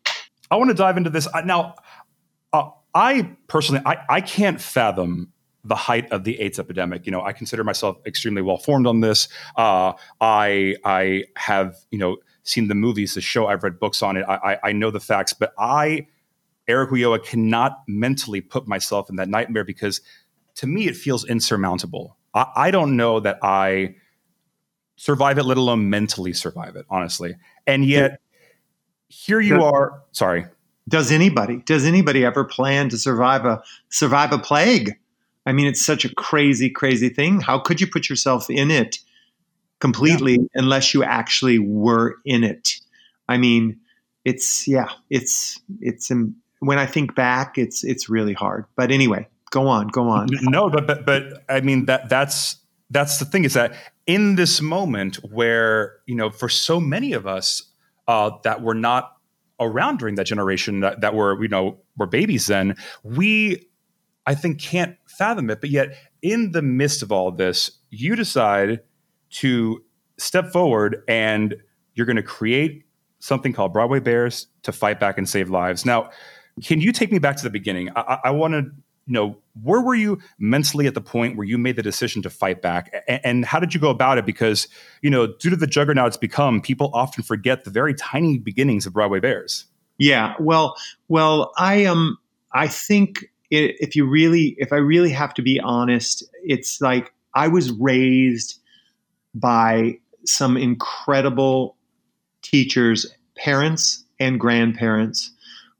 [0.50, 1.76] I want to dive into this now.
[2.52, 5.33] Uh, I personally, I, I can't fathom
[5.63, 7.06] the height of the AIDS epidemic.
[7.06, 9.28] You know, I consider myself extremely well formed on this.
[9.56, 13.47] Uh, I I have you know seen the movies, the show.
[13.47, 14.26] I've read books on it.
[14.28, 16.08] I, I, I know the facts, but I,
[16.67, 20.02] Eric Ulloa, cannot mentally put myself in that nightmare because
[20.56, 22.17] to me it feels insurmountable.
[22.34, 23.95] I, I don't know that I
[24.97, 27.36] survive it, let alone mentally survive it, honestly.
[27.65, 28.19] And yet,
[29.08, 30.02] here you are.
[30.12, 30.45] Sorry.
[30.89, 31.62] Does anybody?
[31.65, 34.97] Does anybody ever plan to survive a survive a plague?
[35.45, 37.41] I mean, it's such a crazy, crazy thing.
[37.41, 38.99] How could you put yourself in it
[39.79, 40.47] completely yeah.
[40.56, 42.75] unless you actually were in it?
[43.27, 43.79] I mean,
[44.25, 48.65] it's yeah, it's it's um, when I think back, it's it's really hard.
[48.75, 50.27] But anyway, go on, go on.
[50.41, 52.58] No, but but but I mean that that's
[52.89, 53.73] that's the thing is that
[54.08, 57.63] in this moment where you know for so many of us
[58.08, 59.17] uh, that were not
[59.60, 63.67] around during that generation that, that were you know were babies then we
[64.25, 65.62] I think can't fathom it.
[65.62, 68.81] But yet, in the midst of all this, you decide
[69.31, 69.83] to
[70.17, 71.55] step forward and
[71.95, 72.86] you're going to create
[73.19, 75.86] something called Broadway Bears to fight back and save lives.
[75.86, 76.09] Now,
[76.63, 77.89] can you take me back to the beginning?
[77.95, 78.65] I, I want to
[79.07, 82.62] know where were you mentally at the point where you made the decision to fight
[82.62, 84.67] back and, and, how did you go about it because
[85.01, 88.86] you know due to the juggernaut it's become people often forget the very tiny beginnings
[88.86, 89.65] of broadway bears
[89.97, 90.75] yeah well
[91.09, 92.17] well i am um,
[92.53, 97.47] i think if you really, if I really have to be honest, it's like I
[97.47, 98.59] was raised
[99.35, 101.75] by some incredible
[102.41, 105.31] teachers, parents, and grandparents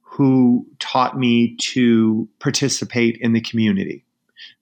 [0.02, 4.04] who taught me to participate in the community.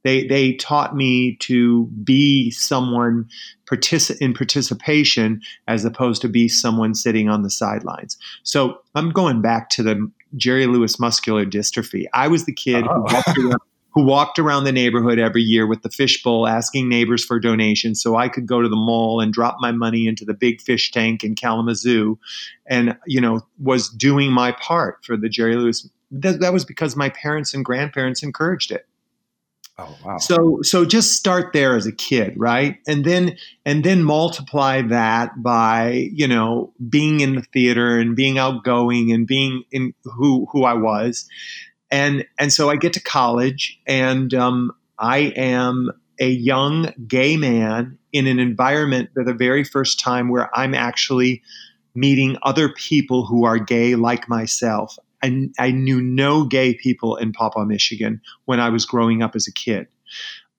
[0.03, 3.27] They, they taught me to be someone
[3.65, 8.17] partici- in participation as opposed to be someone sitting on the sidelines.
[8.43, 12.05] So I'm going back to the Jerry Lewis muscular dystrophy.
[12.13, 12.93] I was the kid oh.
[12.93, 17.23] who, walked around, who walked around the neighborhood every year with the fishbowl asking neighbors
[17.23, 20.33] for donations so I could go to the mall and drop my money into the
[20.33, 22.17] big fish tank in Kalamazoo
[22.65, 25.87] and, you know, was doing my part for the Jerry Lewis.
[26.11, 28.85] That, that was because my parents and grandparents encouraged it.
[29.81, 30.17] Oh wow.
[30.17, 32.77] So so just start there as a kid, right?
[32.87, 38.37] And then and then multiply that by, you know, being in the theater and being
[38.37, 41.27] outgoing and being in who who I was.
[41.89, 47.97] And and so I get to college and um, I am a young gay man
[48.13, 51.41] in an environment for the very first time where I'm actually
[51.95, 54.97] meeting other people who are gay like myself.
[55.23, 59.35] I, I knew no gay people in Paw Paw, Michigan when I was growing up
[59.35, 59.87] as a kid.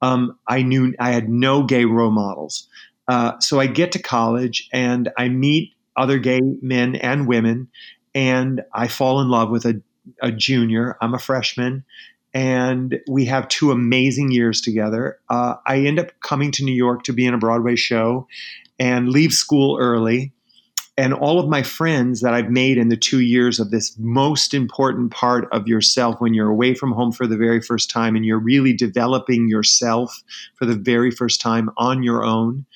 [0.03, 2.69] um, I knew I had no gay role models.
[3.09, 7.69] Uh, so I get to college and I meet other gay men and women,
[8.15, 9.81] and I fall in love with a,
[10.21, 10.97] a junior.
[11.01, 11.85] I'm a freshman,
[12.33, 15.19] and we have two amazing years together.
[15.29, 18.27] Uh, I end up coming to New York to be in a Broadway show
[18.79, 20.33] and leave school early.
[20.99, 24.53] And all of my friends that I've made in the two years of this most
[24.53, 28.27] important part of yourself when you're away from home for the very first time and
[28.27, 30.23] you're really developing yourself
[30.57, 32.67] for the very first time on your own,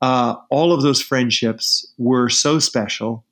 [0.00, 3.24] uh, all of those friendships were so special.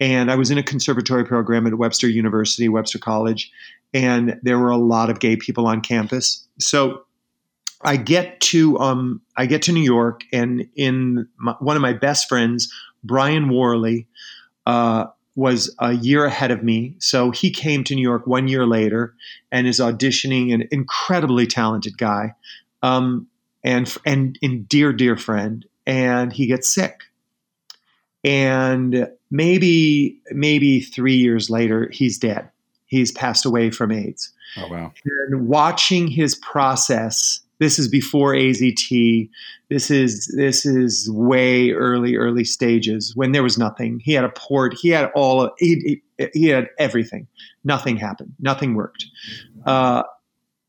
[0.00, 3.50] And I was in a conservatory program at Webster University, Webster College,
[3.94, 6.44] and there were a lot of gay people on campus.
[6.58, 7.04] So
[7.82, 11.92] I get to um, I get to New York, and in my, one of my
[11.92, 12.72] best friends,
[13.04, 14.06] Brian Worley,
[14.66, 16.96] uh, was a year ahead of me.
[16.98, 19.14] So he came to New York one year later
[19.52, 20.52] and is auditioning.
[20.52, 22.34] An incredibly talented guy,
[22.82, 23.28] um,
[23.62, 25.64] and and and dear dear friend.
[25.86, 27.02] And he gets sick,
[28.24, 32.50] and maybe maybe three years later, he's dead
[32.88, 34.32] he's passed away from AIDS.
[34.56, 34.92] Oh, wow.
[35.04, 39.28] And watching his process, this is before AZT.
[39.68, 44.00] This is this is way early, early stages when there was nothing.
[44.02, 44.74] He had a port.
[44.74, 45.50] He had all.
[45.58, 47.26] He, he, he had everything.
[47.64, 48.34] Nothing happened.
[48.38, 49.06] Nothing worked.
[49.66, 50.04] Uh,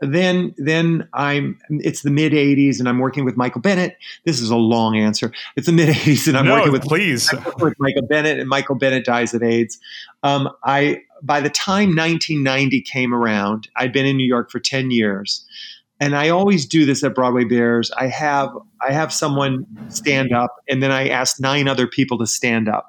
[0.02, 3.98] then then I'm it's the mid 80s and I'm working with Michael Bennett.
[4.26, 5.32] This is a long answer.
[5.58, 8.76] It's the mid 80s and I'm no, working with please with Michael Bennett and Michael
[8.76, 9.78] Bennett dies of AIDS.
[10.24, 14.92] Um, I by the time 1990 came around, I'd been in New York for 10
[14.92, 15.46] years.
[16.00, 17.92] And I always do this at Broadway Bares.
[17.98, 22.28] I have I have someone stand up and then I ask nine other people to
[22.28, 22.88] stand up.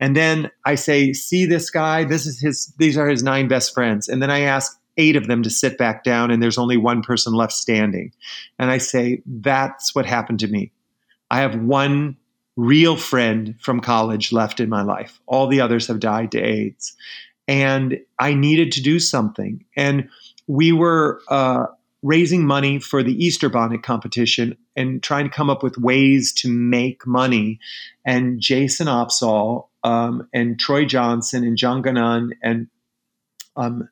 [0.00, 2.04] And then I say, "See this guy?
[2.04, 5.28] This is his these are his nine best friends." And then I ask eight of
[5.28, 8.12] them to sit back down and there's only one person left standing.
[8.58, 10.72] And I say, that's what happened to me.
[11.30, 12.16] I have one
[12.56, 15.20] real friend from college left in my life.
[15.26, 16.94] All the others have died to AIDS.
[17.46, 19.64] And I needed to do something.
[19.76, 20.08] And
[20.48, 21.66] we were uh,
[22.02, 26.48] raising money for the Easter bonnet competition and trying to come up with ways to
[26.48, 27.58] make money.
[28.04, 32.68] And Jason Opsahl um, and Troy Johnson and John Ganon and
[33.56, 33.88] um,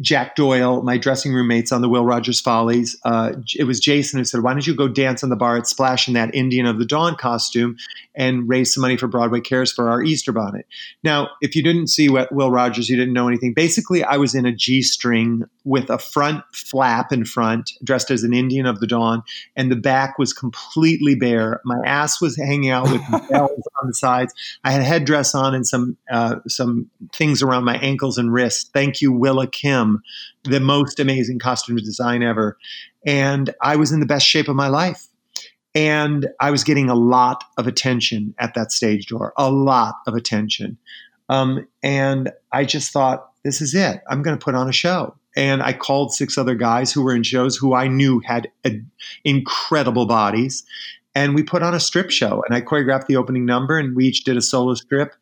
[0.00, 2.96] Jack Doyle, my dressing room mates on the Will Rogers Follies.
[3.04, 5.66] Uh, it was Jason who said, "Why don't you go dance on the bar at
[5.66, 7.76] Splash in that Indian of the Dawn costume
[8.14, 10.66] and raise some money for Broadway Cares for our Easter bonnet?"
[11.04, 13.52] Now, if you didn't see Will Rogers, you didn't know anything.
[13.52, 18.22] Basically, I was in a G string with a front flap in front, dressed as
[18.22, 19.22] an Indian of the Dawn,
[19.56, 21.60] and the back was completely bare.
[21.66, 24.32] My ass was hanging out with bells on the sides.
[24.64, 28.70] I had a headdress on and some uh, some things around my ankles and wrists.
[28.72, 29.81] Thank you, Willa Kim
[30.44, 32.56] the most amazing costume design ever.
[33.06, 35.06] And I was in the best shape of my life.
[35.74, 40.14] And I was getting a lot of attention at that stage door, a lot of
[40.14, 40.76] attention.
[41.30, 44.02] Um, and I just thought, this is it.
[44.08, 45.16] I'm going to put on a show.
[45.34, 48.80] And I called six other guys who were in shows who I knew had a,
[49.24, 50.62] incredible bodies.
[51.14, 52.42] And we put on a strip show.
[52.46, 55.14] And I choreographed the opening number, and we each did a solo strip.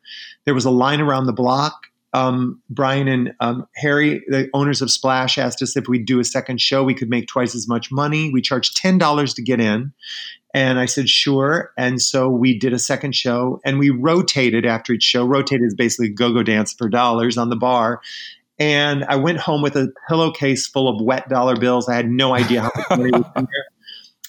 [0.43, 4.91] There was a line around the block um, Brian and um, Harry, the owners of
[4.91, 7.91] Splash, asked us if we'd do a second show, we could make twice as much
[7.91, 8.31] money.
[8.31, 9.93] We charged ten dollars to get in,
[10.53, 11.71] and I said sure.
[11.77, 15.25] And so we did a second show, and we rotated after each show.
[15.25, 18.01] Rotated is basically go-go dance for dollars on the bar.
[18.59, 21.89] And I went home with a pillowcase full of wet dollar bills.
[21.89, 23.65] I had no idea how much money was in there.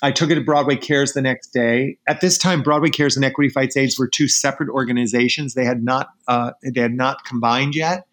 [0.03, 1.97] I took it to Broadway Cares the next day.
[2.09, 5.55] At this time, Broadway Cares and Equity Fights AIDS were two separate organizations.
[5.55, 8.07] They had not uh, they had not combined yet.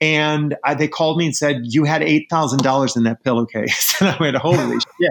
[0.00, 3.96] And I, they called me and said, You had $8,000 in that pillowcase.
[4.00, 4.56] and I went, Holy
[5.00, 5.10] shit.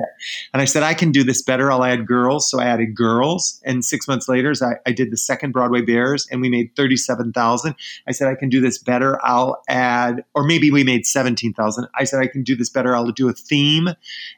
[0.53, 1.71] And I said, I can do this better.
[1.71, 2.49] I'll add girls.
[2.49, 3.61] So I added girls.
[3.63, 7.75] And six months later, I, I did the second Broadway Bares and we made 37000
[8.07, 9.23] I said, I can do this better.
[9.25, 12.95] I'll add, or maybe we made 17000 I said, I can do this better.
[12.95, 13.89] I'll do a theme.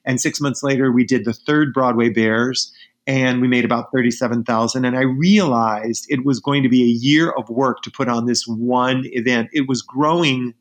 [0.05, 2.72] And six months later, we did the third Broadway Bares
[3.08, 7.32] and we made about 37,000 and I realized it was going to be a year
[7.32, 9.49] of work to put on this one event.
[9.53, 10.53] It was growing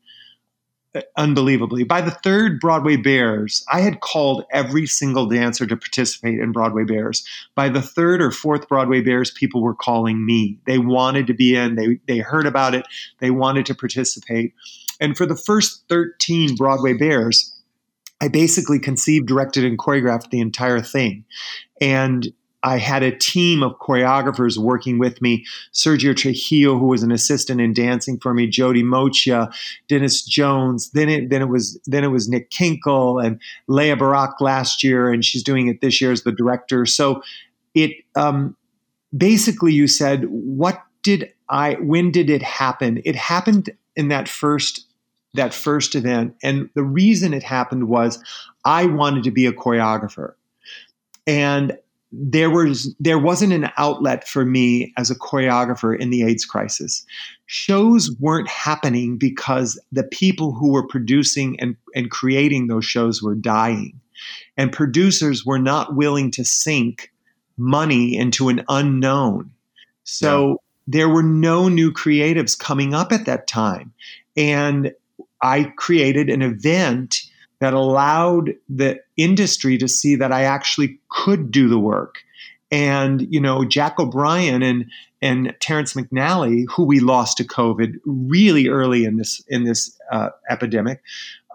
[0.95, 1.83] uh, unbelievably.
[1.83, 6.83] By the third Broadway Bares, I had called every single dancer to participate in Broadway
[6.83, 7.25] Bares.
[7.55, 10.57] By the third or fourth Broadway Bares, people were calling me.
[10.65, 12.85] They wanted to be in, they, they heard about it,
[13.19, 14.53] they wanted to participate.
[15.01, 17.54] And for the first 13 Broadway Bares,
[18.21, 21.25] I basically conceived, directed, and choreographed the entire thing.
[21.81, 22.33] And
[22.65, 25.45] I had a team of choreographers working with me.
[25.71, 29.53] Sergio Trujillo, who was an assistant in dancing for me, Jodi Moccia,
[29.87, 30.89] Dennis Jones.
[30.89, 35.11] Then it then it was then it was Nick Kenkel and Laya Barak last year,
[35.11, 36.87] and she's doing it this year as the director.
[36.87, 37.21] So
[37.75, 38.57] it um,
[39.15, 41.75] basically you said, what did I?
[41.75, 42.99] When did it happen?
[43.05, 44.87] It happened in that first
[45.35, 48.23] that first event, and the reason it happened was
[48.63, 50.33] I wanted to be a choreographer,
[51.27, 51.77] and
[52.11, 57.05] there was there wasn't an outlet for me as a choreographer in the AIDS crisis.
[57.45, 63.35] Shows weren't happening because the people who were producing and, and creating those shows were
[63.35, 63.99] dying.
[64.57, 67.11] And producers were not willing to sink
[67.57, 69.51] money into an unknown.
[70.03, 70.55] So yeah.
[70.87, 73.93] there were no new creatives coming up at that time.
[74.37, 74.93] And
[75.41, 77.21] I created an event
[77.59, 82.15] that allowed the industry to see that I actually could do the work.
[82.71, 84.85] And, you know, Jack O'Brien and
[85.21, 90.29] and Terrence McNally, who we lost to COVID really early in this in this uh,
[90.49, 91.01] epidemic,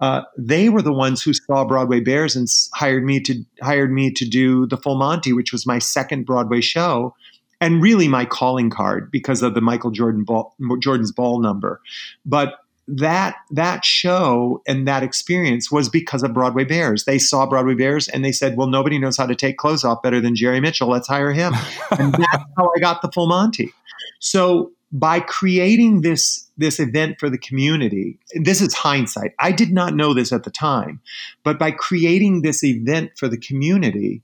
[0.00, 4.10] uh, they were the ones who saw Broadway Bares and hired me to hired me
[4.12, 7.14] to do the Full Monty, which was my second Broadway show,
[7.60, 11.80] and really my calling card because of the Michael Jordan ball, Jordan's ball number.
[12.24, 12.59] But
[12.98, 17.04] that that show and that experience was because of Broadway Bares.
[17.04, 20.02] They saw Broadway Bares and they said, "Well, nobody knows how to take clothes off
[20.02, 20.88] better than Jerry Mitchell.
[20.88, 21.54] Let's hire him."
[21.98, 23.72] and that's how I got the Full Monty.
[24.18, 29.32] So by creating this this event for the community, this is hindsight.
[29.38, 31.00] I did not know this at the time,
[31.44, 34.22] but by creating this event for the community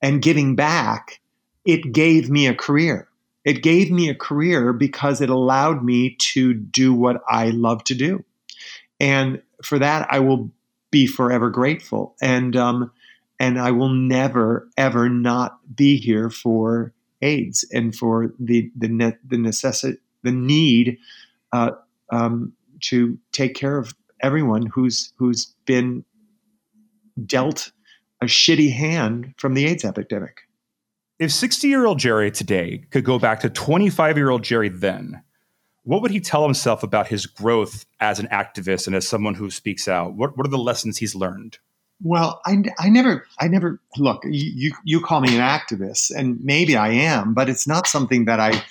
[0.00, 1.20] and giving back,
[1.64, 3.08] it gave me a career
[3.48, 7.94] it gave me a career because it allowed me to do what I love to
[7.94, 8.22] do.
[9.00, 10.50] And for that, I will
[10.90, 12.14] be forever grateful.
[12.20, 12.92] And, um,
[13.40, 16.92] and I will never, ever not be here for
[17.22, 20.98] AIDS and for the, the, ne- the necessity, the need
[21.50, 21.70] uh,
[22.10, 26.04] um, to take care of everyone who's, who's been
[27.24, 27.72] dealt
[28.20, 30.47] a shitty hand from the AIDS epidemic
[31.18, 35.22] if 60 year old Jerry today could go back to 25 year old Jerry then,
[35.82, 39.50] what would he tell himself about his growth as an activist and as someone who
[39.50, 40.14] speaks out?
[40.14, 41.58] What, what are the lessons he's learned?
[42.02, 44.22] Well, I, I never, I never look.
[44.24, 48.38] You you call me an activist, and maybe I am, but it's not something that
[48.38, 48.62] I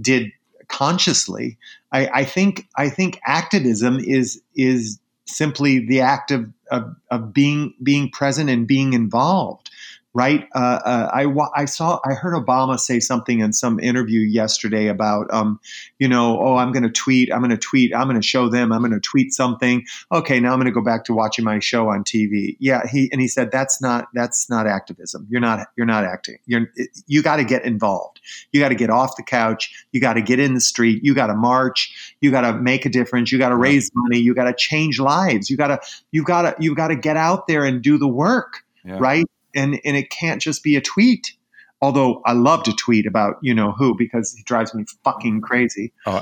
[0.00, 0.30] did
[0.68, 1.58] consciously.
[1.90, 7.74] I, I think I think activism is is simply the act of, of, of being
[7.82, 9.70] being present and being involved
[10.14, 10.46] right?
[10.54, 15.32] Uh, uh, I, I saw, I heard Obama say something in some interview yesterday about,
[15.32, 15.58] um,
[15.98, 18.48] you know, oh, I'm going to tweet, I'm going to tweet, I'm going to show
[18.48, 19.84] them, I'm going to tweet something.
[20.10, 22.56] Okay, now I'm going to go back to watching my show on TV.
[22.60, 25.26] Yeah, he and he said that's not that's not activism.
[25.30, 26.38] You're not you're not acting.
[26.46, 26.66] You're
[27.06, 28.20] you got to get involved.
[28.52, 29.86] You got to get off the couch.
[29.92, 31.02] You got to get in the street.
[31.02, 32.14] You got to march.
[32.20, 33.32] You got to make a difference.
[33.32, 34.18] You got to raise money.
[34.18, 35.48] You got to change lives.
[35.48, 38.08] You got to you got to you got to get out there and do the
[38.08, 38.62] work.
[38.84, 38.98] Yeah.
[38.98, 41.32] Right and and it can't just be a tweet.
[41.80, 45.92] Although I love to tweet about you know who because he drives me fucking crazy.
[46.06, 46.20] Oh.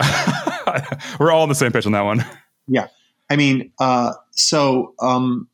[1.21, 2.25] We're all on the same page on that one.
[2.69, 2.87] Yeah,
[3.29, 5.49] I mean, uh, so um,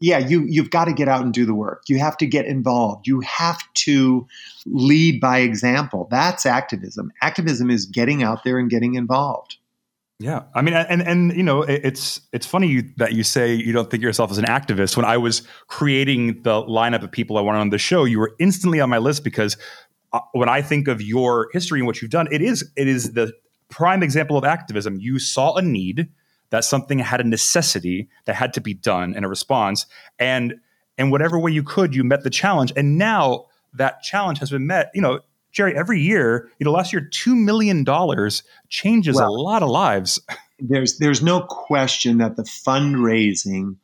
[0.00, 1.82] yeah, you you've got to get out and do the work.
[1.88, 3.06] You have to get involved.
[3.06, 4.26] You have to
[4.66, 6.08] lead by example.
[6.10, 7.12] That's activism.
[7.20, 9.57] Activism is getting out there and getting involved.
[10.20, 13.88] Yeah, I mean, and and you know, it's it's funny that you say you don't
[13.88, 14.96] think yourself as an activist.
[14.96, 18.34] When I was creating the lineup of people I wanted on the show, you were
[18.40, 19.56] instantly on my list because
[20.12, 23.12] uh, when I think of your history and what you've done, it is it is
[23.12, 23.32] the
[23.68, 24.98] prime example of activism.
[24.98, 26.08] You saw a need
[26.50, 29.86] that something had a necessity that had to be done in a response,
[30.18, 30.56] and
[30.96, 32.72] in whatever way you could, you met the challenge.
[32.74, 34.90] And now that challenge has been met.
[34.94, 35.20] You know,
[35.52, 37.84] Jerry, every year, you know, last year, $2 million
[38.68, 40.20] changes well, a lot of lives.
[40.60, 43.76] There's, there's no question that the fundraising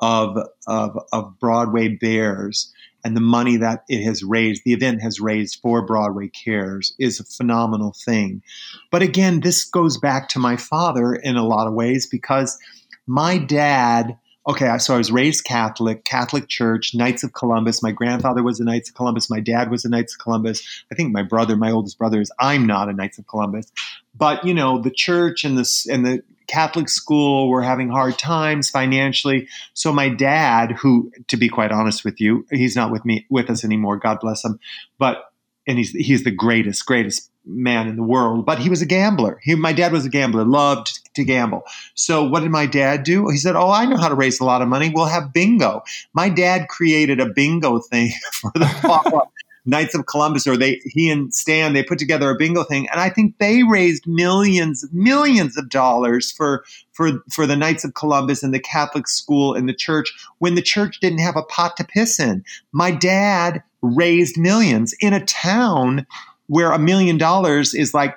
[0.00, 2.72] of, of, of Broadway Bares
[3.04, 7.20] and the money that it has raised, the event has raised for Broadway Cares is
[7.20, 8.42] a phenomenal thing.
[8.90, 12.58] But again, this goes back to my father in a lot of ways because
[13.06, 14.16] my dad
[14.46, 17.82] okay, so I was raised Catholic, Catholic Church, Knights of Columbus.
[17.82, 19.30] My grandfather was a Knights of Columbus.
[19.30, 20.84] My dad was a Knights of Columbus.
[20.90, 22.32] I think my brother, my oldest brother, is.
[22.38, 23.70] I'm not a Knights of Columbus,
[24.14, 28.68] but you know, the church and the and the Catholic school were having hard times
[28.68, 29.48] financially.
[29.74, 33.48] So my dad, who, to be quite honest with you, he's not with me with
[33.48, 33.96] us anymore.
[33.96, 34.58] God bless him,
[34.98, 35.31] but
[35.66, 39.40] and he's he's the greatest, greatest man in the world, but he was a gambler.
[39.42, 41.62] He, my dad was a gambler, loved to gamble.
[41.94, 43.28] So what did my dad do?
[43.28, 44.92] He said, "Oh, I know how to raise a lot of money.
[44.94, 45.82] We'll have bingo."
[46.14, 49.32] My dad created a bingo thing for the pop-up
[49.64, 53.00] Knights of Columbus, or they he and Stan they put together a bingo thing, and
[53.00, 58.42] I think they raised millions, millions of dollars for for for the Knights of Columbus
[58.42, 61.84] and the Catholic school and the church when the church didn't have a pot to
[61.84, 62.44] piss in.
[62.72, 66.06] My dad raised millions in a town
[66.48, 68.16] where a million dollars is like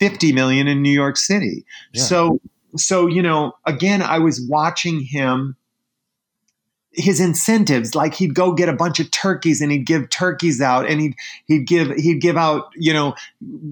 [0.00, 1.64] 50 million in New York City.
[1.92, 2.02] Yeah.
[2.02, 2.40] So
[2.76, 5.56] so you know, again I was watching him
[6.96, 10.88] his incentives like he'd go get a bunch of turkeys and he'd give turkeys out
[10.88, 11.14] and he'd
[11.46, 13.14] he'd give he'd give out you know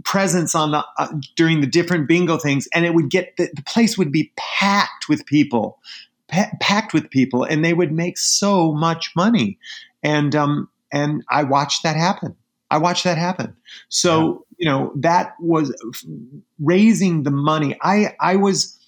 [0.05, 3.63] presents on the uh, during the different bingo things and it would get the, the
[3.63, 5.79] place would be packed with people
[6.29, 9.59] pa- packed with people and they would make so much money.
[10.03, 12.37] And um and I watched that happen.
[12.71, 13.57] I watched that happen.
[13.89, 15.75] So you know that was
[16.59, 17.77] raising the money.
[17.83, 18.79] I I was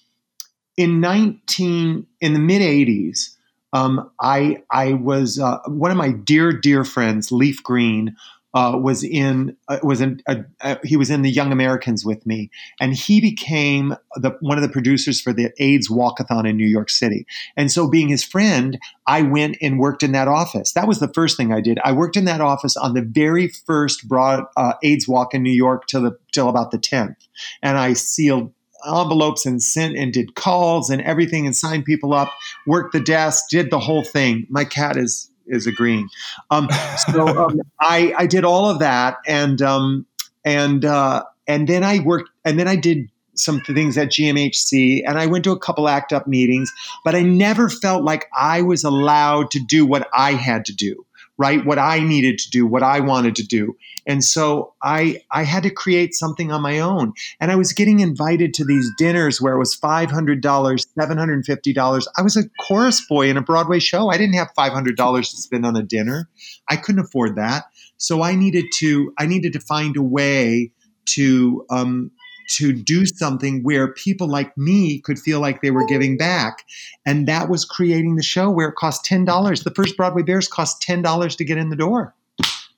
[0.75, 3.35] in 19 in the mid 80s
[3.73, 8.15] um, I I was uh, one of my dear dear friends, Leaf Green,
[8.53, 12.49] uh, was in uh, was in uh, he was in the Young Americans with me,
[12.79, 16.89] and he became the one of the producers for the AIDS Walkathon in New York
[16.89, 17.27] City.
[17.55, 20.71] And so, being his friend, I went and worked in that office.
[20.73, 21.77] That was the first thing I did.
[21.83, 25.51] I worked in that office on the very first broad uh, AIDS Walk in New
[25.51, 27.27] York till the till about the tenth,
[27.61, 28.53] and I sealed
[28.87, 32.31] envelopes and sent and did calls and everything and signed people up,
[32.65, 34.47] worked the desk, did the whole thing.
[34.49, 36.09] My cat is is agreeing.
[36.51, 36.69] Um,
[37.11, 40.05] so um, I I did all of that and um,
[40.45, 45.19] and uh, and then I worked and then I did some things at GMHC and
[45.19, 46.73] I went to a couple act up meetings,
[47.05, 51.05] but I never felt like I was allowed to do what I had to do
[51.37, 51.65] right?
[51.65, 53.75] What i needed to do what i wanted to do.
[54.05, 57.13] And so i i had to create something on my own.
[57.39, 62.37] And i was getting invited to these dinners where it was $500 $750 i was
[62.37, 64.09] a chorus boy in a broadway show.
[64.09, 66.29] I didn't have $500 to spend on a dinner.
[66.69, 67.65] I couldn't afford that.
[67.97, 70.71] So i needed to i needed to find a way
[71.07, 72.11] to um,
[72.47, 76.65] to do something where people like me could feel like they were giving back.
[77.05, 79.63] And that was creating the show where it cost $10.
[79.63, 82.15] The first Broadway Bares cost $10 to get in the door.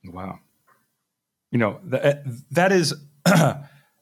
[0.05, 0.39] Wow.
[1.51, 2.93] You know, that, uh, that is,
[3.26, 3.57] I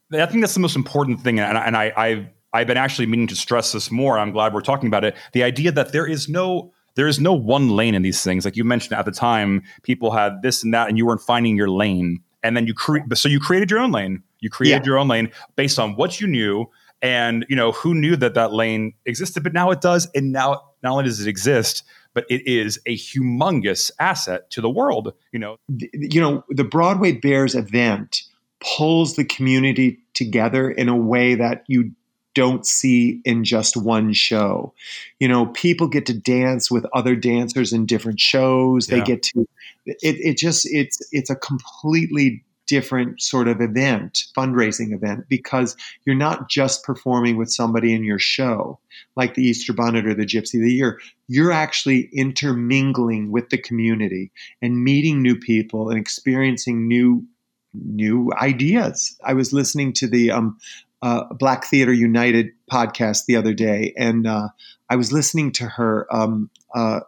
[0.10, 1.40] think that's the most important thing.
[1.40, 4.18] And, and I, I've, I've been actually meaning to stress this more.
[4.18, 5.16] I'm glad we're talking about it.
[5.34, 8.46] The idea that there is no, there is no one lane in these things.
[8.46, 11.56] Like you mentioned at the time, people had this and that, and you weren't finding
[11.56, 12.24] your lane.
[12.44, 14.86] And then you create, so you created your own lane you created yeah.
[14.86, 16.70] your own lane based on what you knew,
[17.02, 19.44] and you know who knew that that lane existed.
[19.44, 21.84] But now it does, and now not only does it exist,
[22.14, 25.14] but it is a humongous asset to the world.
[25.32, 28.24] You know, you know the Broadway Bares event
[28.60, 31.92] pulls the community together in a way that you
[32.34, 34.74] don't see in just one show.
[35.20, 38.88] You know, people get to dance with other dancers in different shows.
[38.88, 39.04] They yeah.
[39.06, 39.48] get to
[39.86, 46.16] it, it just it's it's a completely different sort of event, fundraising event, because you're
[46.16, 48.80] not just performing with somebody in your show,
[49.16, 51.00] like the Easter Bonnet or the Gypsy of the Year.
[51.28, 57.26] You're actually intermingling with the community and meeting new people and experiencing new
[57.74, 59.18] new ideas.
[59.24, 60.58] I was listening to the um,
[61.02, 64.50] uh, Black Theater United podcast the other day, and uh,
[64.90, 66.08] I was listening to her.
[66.14, 67.00] Um, uh,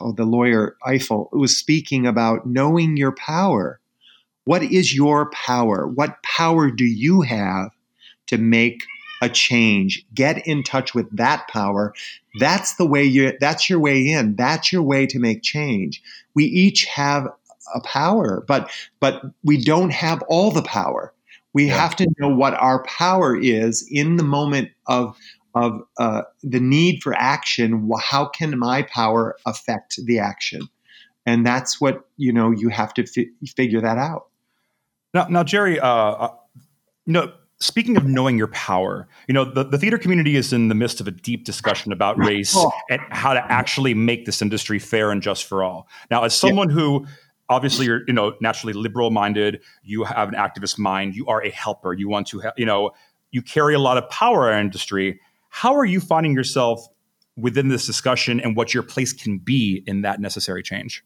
[0.00, 3.80] oh, the lawyer Ifill was speaking about knowing your power
[4.48, 5.86] what is your power?
[5.86, 7.68] What power do you have
[8.28, 8.82] to make
[9.20, 10.06] a change?
[10.14, 11.92] Get in touch with that power.
[12.40, 14.36] That's the way you that's your way in.
[14.36, 16.02] That's your way to make change.
[16.34, 17.28] We each have
[17.74, 18.70] a power, but
[19.00, 21.12] but we don't have all the power.
[21.52, 21.74] We yeah.
[21.74, 25.14] have to know what our power is in the moment of
[25.54, 27.90] of uh, the need for action.
[28.00, 30.70] How can my power affect the action?
[31.26, 32.50] And that's what you know.
[32.50, 34.28] You have to fi- figure that out.
[35.14, 36.34] Now, now, Jerry, uh, uh,
[37.06, 40.68] you know, speaking of knowing your power, you know, the, the theater community is in
[40.68, 42.70] the midst of a deep discussion about race oh.
[42.90, 45.88] and how to actually make this industry fair and just for all.
[46.10, 46.76] Now, as someone yeah.
[46.76, 47.06] who
[47.48, 51.50] obviously you're, you know, naturally liberal minded, you have an activist mind, you are a
[51.50, 52.90] helper, you want to, you know,
[53.30, 55.20] you carry a lot of power in our industry.
[55.48, 56.86] How are you finding yourself
[57.36, 61.04] within this discussion and what your place can be in that necessary change?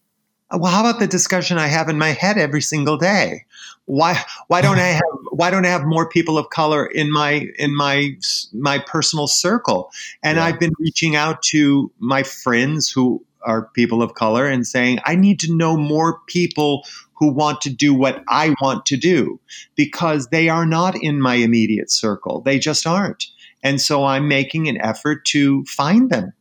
[0.59, 3.45] Well how about the discussion i have in my head every single day?
[3.87, 7.49] Why why don't i have why don't i have more people of color in my
[7.59, 8.17] in my
[8.53, 9.91] my personal circle?
[10.23, 10.45] And yeah.
[10.45, 15.17] i've been reaching out to my friends who are people of color and saying i
[15.17, 16.85] need to know more people
[17.15, 19.41] who want to do what i want to do
[19.75, 22.41] because they are not in my immediate circle.
[22.41, 23.27] They just aren't.
[23.63, 26.33] And so i'm making an effort to find them.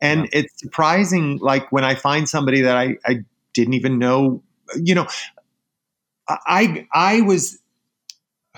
[0.00, 0.40] And yeah.
[0.40, 4.42] it's surprising like when i find somebody that I, I didn't even know,
[4.76, 5.06] you know,
[6.28, 7.58] I I was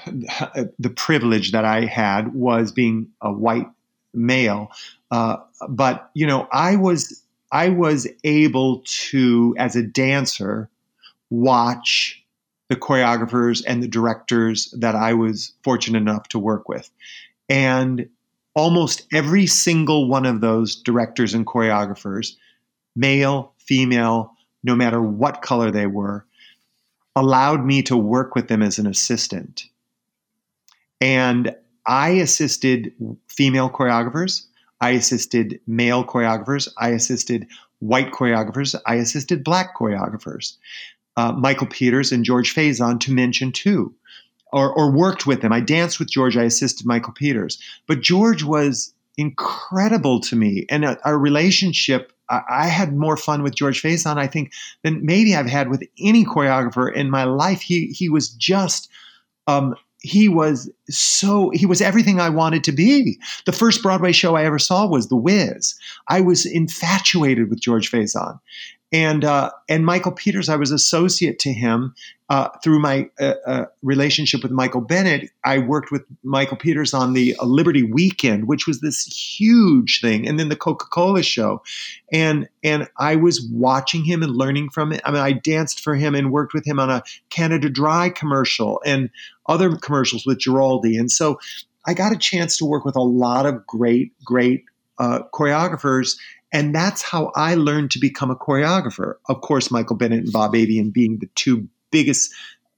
[0.07, 3.68] the privilege that I had was being a white
[4.14, 4.72] male,
[5.11, 5.36] uh,
[5.68, 7.22] but you know I was
[7.53, 10.68] I was able to as a dancer
[11.30, 12.22] watch
[12.68, 16.91] the choreographers and the directors that I was fortunate enough to work with,
[17.49, 18.09] and
[18.55, 22.36] almost every single one of those directors and choreographers,
[22.97, 26.25] male, female, no matter what color they were,
[27.17, 29.65] allowed me to work with them as an assistant.
[31.01, 31.55] And
[31.87, 32.93] I assisted
[33.29, 34.47] female choreographers,
[34.81, 37.47] I assisted male choreographers, I assisted
[37.81, 40.57] white choreographers, I assisted black choreographers.
[41.17, 43.95] Uh, Michael Peters and George Faison, to mention two,
[44.53, 45.53] or, or worked with them.
[45.53, 47.61] I danced with George, I assisted Michael Peters.
[47.87, 53.83] But George was incredible to me, and our relationship I had more fun with George
[53.83, 54.53] Faison, I think,
[54.83, 57.61] than maybe I've had with any choreographer in my life.
[57.61, 58.89] He he was just
[59.47, 63.18] um, he was so he was everything I wanted to be.
[63.47, 65.74] The first Broadway show I ever saw was The Wiz.
[66.09, 68.39] I was infatuated with George Faison,
[68.93, 71.95] and uh, and Michael Peters, I was associate to him
[72.28, 75.30] uh, through my uh, uh relationship with Michael Bennett.
[75.45, 80.26] I worked with Michael Peters on the uh, Liberty Weekend, which was this huge thing,
[80.26, 81.62] and then the Coca Cola show,
[82.12, 85.01] and and I was watching him and learning from it.
[85.05, 88.82] I mean, I danced for him and worked with him on a Canada Dry commercial
[88.84, 89.11] and
[89.47, 91.38] other commercials with Giraldi, and so
[91.86, 94.64] I got a chance to work with a lot of great, great
[94.99, 96.16] uh, choreographers
[96.53, 99.15] and that's how I learned to become a choreographer.
[99.29, 102.33] Of course, Michael Bennett and Bob Avian being the two biggest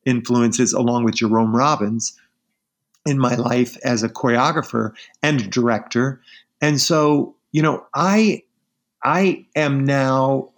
[0.05, 2.18] influences, along with Jerome Robbins,
[3.07, 4.93] in my life as a choreographer
[5.23, 6.20] and director.
[6.61, 8.43] And so, you know, I
[9.03, 10.51] I am now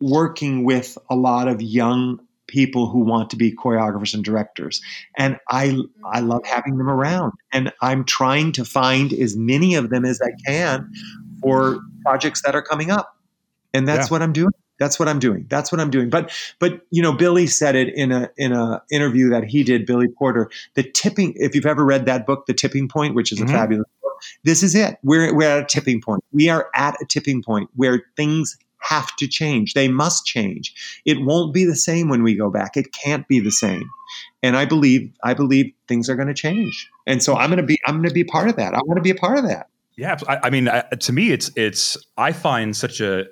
[0.00, 4.82] working with a lot of young people who want to be choreographers and directors
[5.16, 5.78] and i
[6.12, 10.20] i love having them around and i'm trying to find as many of them as
[10.20, 10.92] i can
[11.42, 13.16] for projects that are coming up.
[13.74, 14.14] And that's yeah.
[14.14, 14.52] what I'm doing.
[14.78, 15.46] That's what I'm doing.
[15.48, 16.10] That's what I'm doing.
[16.10, 19.86] But but you know, Billy said it in a in a interview that he did,
[19.86, 20.50] Billy Porter.
[20.74, 23.48] The tipping, if you've ever read that book, The Tipping Point, which is mm-hmm.
[23.48, 24.12] a fabulous book,
[24.44, 24.98] this is it.
[25.02, 26.24] We're we're at a tipping point.
[26.32, 29.74] We are at a tipping point where things have to change.
[29.74, 31.00] They must change.
[31.04, 32.76] It won't be the same when we go back.
[32.76, 33.88] It can't be the same.
[34.42, 36.90] And I believe I believe things are going to change.
[37.06, 38.74] And so I'm going to be I'm going to be part of that.
[38.74, 39.68] I want to be a part of that.
[39.96, 41.96] Yeah, I, I mean, I, to me, it's it's.
[42.16, 43.26] I find such a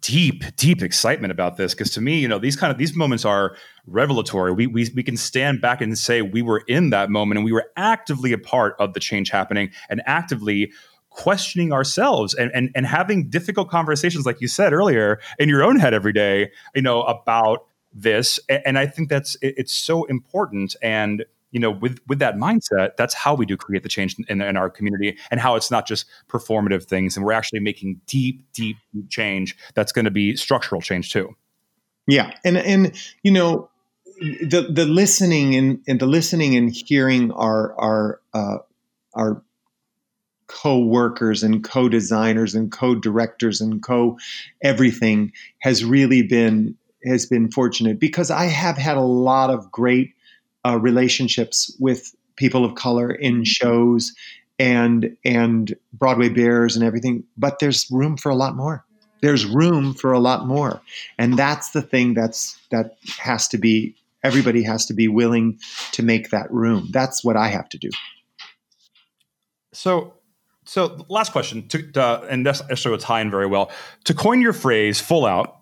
[0.00, 3.24] deep, deep excitement about this because to me, you know, these kind of these moments
[3.24, 4.52] are revelatory.
[4.52, 7.52] We we we can stand back and say we were in that moment and we
[7.52, 10.72] were actively a part of the change happening and actively
[11.10, 15.78] questioning ourselves and, and and having difficult conversations like you said earlier in your own
[15.78, 21.26] head every day you know about this and i think that's it's so important and
[21.52, 24.56] you know with with that mindset that's how we do create the change in, in,
[24.56, 27.16] our community and how it's not just performative things.
[27.16, 28.76] And we're actually making deep deep
[29.08, 31.36] change that's going to be structural change too.
[32.06, 32.32] Yeah.
[32.44, 33.70] And and you know
[34.20, 38.58] the the listening and, and the listening and hearing our our uh,
[39.14, 39.42] our
[40.48, 48.46] co-workers and co-designers and co-directors and co-everything has really been has been fortunate because I
[48.46, 50.14] have had a lot of great
[50.64, 53.42] uh, relationships with people of color in mm-hmm.
[53.44, 54.12] shows
[54.58, 57.24] and and Broadway Bares and everything.
[57.36, 58.84] But there's room for a lot more.
[59.20, 60.80] There's room for a lot more,
[61.18, 63.94] and that's the thing that's that has to be.
[64.24, 65.58] Everybody has to be willing
[65.92, 66.88] to make that room.
[66.92, 67.90] That's what I have to do.
[69.72, 70.14] So,
[70.64, 73.72] so last question, to, uh, and this actually will tie in very well.
[74.04, 75.56] To coin your phrase "full out,"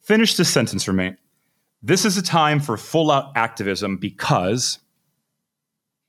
[0.00, 1.14] finish this sentence for me.
[1.86, 4.80] This is a time for full out activism because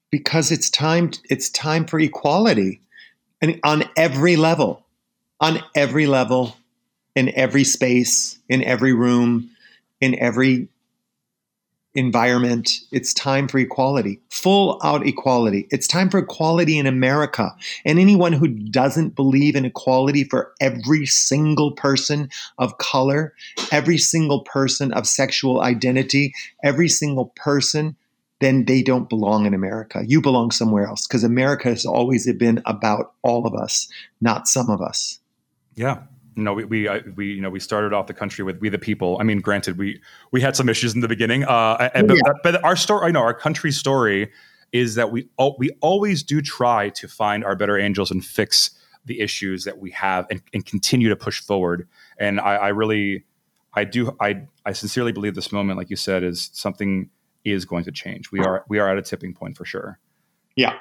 [0.09, 2.81] because it's time it's time for equality.
[3.43, 4.87] And on every level
[5.39, 6.57] on every level
[7.15, 9.51] in every space in every room
[10.01, 10.67] in every
[11.97, 12.79] environment.
[12.91, 15.67] It's time for equality, full out equality.
[15.71, 17.53] It's time for equality in America.
[17.85, 22.29] And anyone who doesn't believe in equality for every single person
[22.59, 23.33] of color,
[23.71, 26.33] every single person of sexual identity,
[26.63, 27.97] every single person,
[28.41, 30.03] then they don't belong in America.
[30.05, 33.87] You belong somewhere else because America has always been about all of us,
[34.21, 35.19] not some of us.
[35.73, 36.03] Yeah,
[36.37, 38.69] you know, we we, uh, we you know we started off the country with "We
[38.69, 39.99] the People." I mean, granted, we
[40.31, 42.17] we had some issues in the beginning, uh, and, yeah.
[42.23, 44.31] but, but, our story, you know, our country story
[44.71, 45.27] is that we
[45.57, 48.71] we always do try to find our better angels and fix
[49.05, 51.87] the issues that we have and, and continue to push forward.
[52.19, 53.23] And I, I really,
[53.73, 57.09] I do, I I sincerely believe this moment, like you said, is something
[57.43, 58.31] is going to change.
[58.31, 59.99] We are we are at a tipping point for sure.
[60.55, 60.77] Yeah.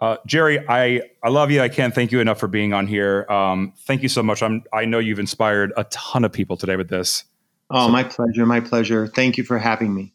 [0.00, 1.60] Uh, Jerry, I, I love you.
[1.60, 3.26] I can't thank you enough for being on here.
[3.30, 4.42] Um, thank you so much.
[4.42, 7.24] I'm I know you've inspired a ton of people today with this.
[7.70, 8.46] Oh, so- my pleasure.
[8.46, 9.06] My pleasure.
[9.06, 10.12] Thank you for having me.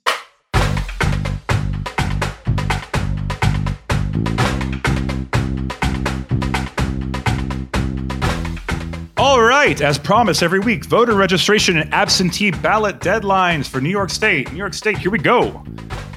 [9.65, 14.51] Right, as promised every week, voter registration and absentee ballot deadlines for New York State.
[14.51, 15.63] New York State, here we go.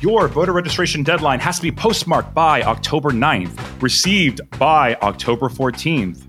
[0.03, 6.25] Your voter registration deadline has to be postmarked by October 9th, received by October 14th.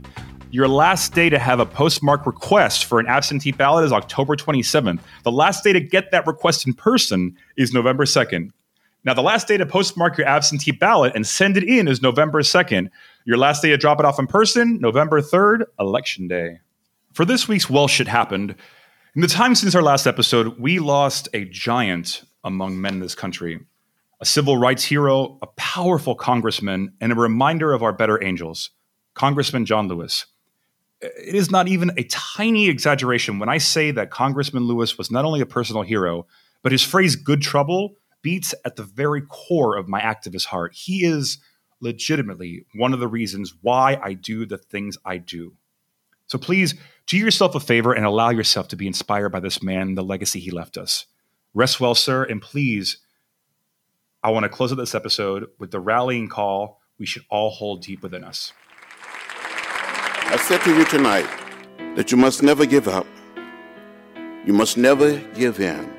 [0.52, 5.02] Your last day to have a postmark request for an absentee ballot is October 27th.
[5.24, 8.52] The last day to get that request in person is November 2nd.
[9.04, 12.44] Now, the last day to postmark your absentee ballot and send it in is November
[12.44, 12.90] 2nd.
[13.26, 16.60] Your last day to drop it off in person, November 3rd, Election Day.
[17.14, 18.56] For this week's Well Shit Happened,
[19.16, 23.16] in the time since our last episode, we lost a giant among men in this
[23.16, 23.60] country
[24.22, 28.72] a civil rights hero, a powerful congressman, and a reminder of our better angels,
[29.14, 30.26] Congressman John Lewis.
[31.02, 35.24] It is not even a tiny exaggeration when I say that Congressman Lewis was not
[35.24, 36.28] only a personal hero,
[36.62, 40.74] but his phrase good trouble beats at the very core of my activist heart.
[40.76, 41.38] He is
[41.80, 45.54] legitimately one of the reasons why I do the things I do.
[46.30, 46.76] So please
[47.08, 50.40] do yourself a favor and allow yourself to be inspired by this man the legacy
[50.40, 51.08] he left us.
[51.56, 53.00] Rest well, sir, and please,
[54.24, 57.82] I want to close out this episode with the rallying call we should all hold
[57.82, 58.54] deep within us.
[59.02, 61.28] I said to you tonight
[61.96, 63.08] that you must never give up.
[64.46, 65.92] You must never give in.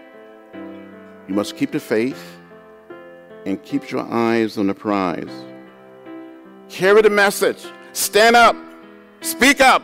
[1.26, 2.38] You must keep the faith
[3.46, 5.44] and keep your eyes on the prize.
[6.68, 7.66] Carry the message.
[7.92, 8.54] Stand up.
[9.22, 9.82] Speak up.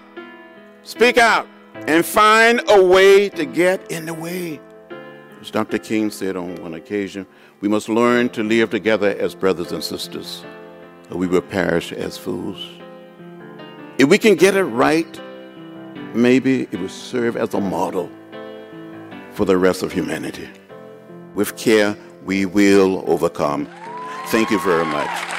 [0.87, 1.49] Speak out.
[1.89, 4.61] And find a way to get in the way.
[5.41, 5.79] As Dr.
[5.79, 7.27] King said on one occasion,
[7.61, 10.45] we must learn to live together as brothers and sisters,
[11.11, 12.65] or we will perish as fools.
[13.99, 15.21] If we can get it right,
[16.15, 18.11] maybe it will serve as a model
[19.33, 20.49] for the rest of humanity.
[21.35, 23.69] With care, we will overcome.
[24.29, 25.36] Thank you very much.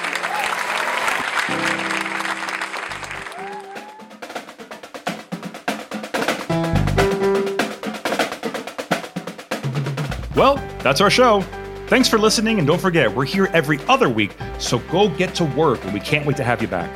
[10.38, 11.42] Well, that's our show.
[11.88, 15.46] Thanks for listening, and don't forget, we're here every other week, so go get to
[15.46, 16.92] work, and we can't wait to have you back.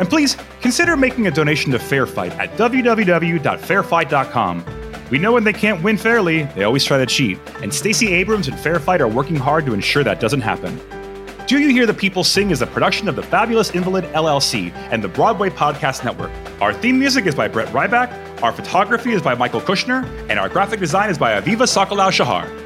[0.00, 4.64] And please consider making a donation to Fair Fight at www.fairfight.com.
[5.10, 8.48] We know when they can't win fairly, they always try to cheat, and Stacey Abrams
[8.48, 10.80] and Fair Fight are working hard to ensure that doesn't happen.
[11.46, 15.04] Do You Hear the People Sing is a production of the Fabulous Invalid LLC and
[15.04, 16.30] the Broadway Podcast Network.
[16.62, 20.48] Our theme music is by Brett Ryback, our photography is by Michael Kushner, and our
[20.48, 22.65] graphic design is by Aviva Sokolau Shahar.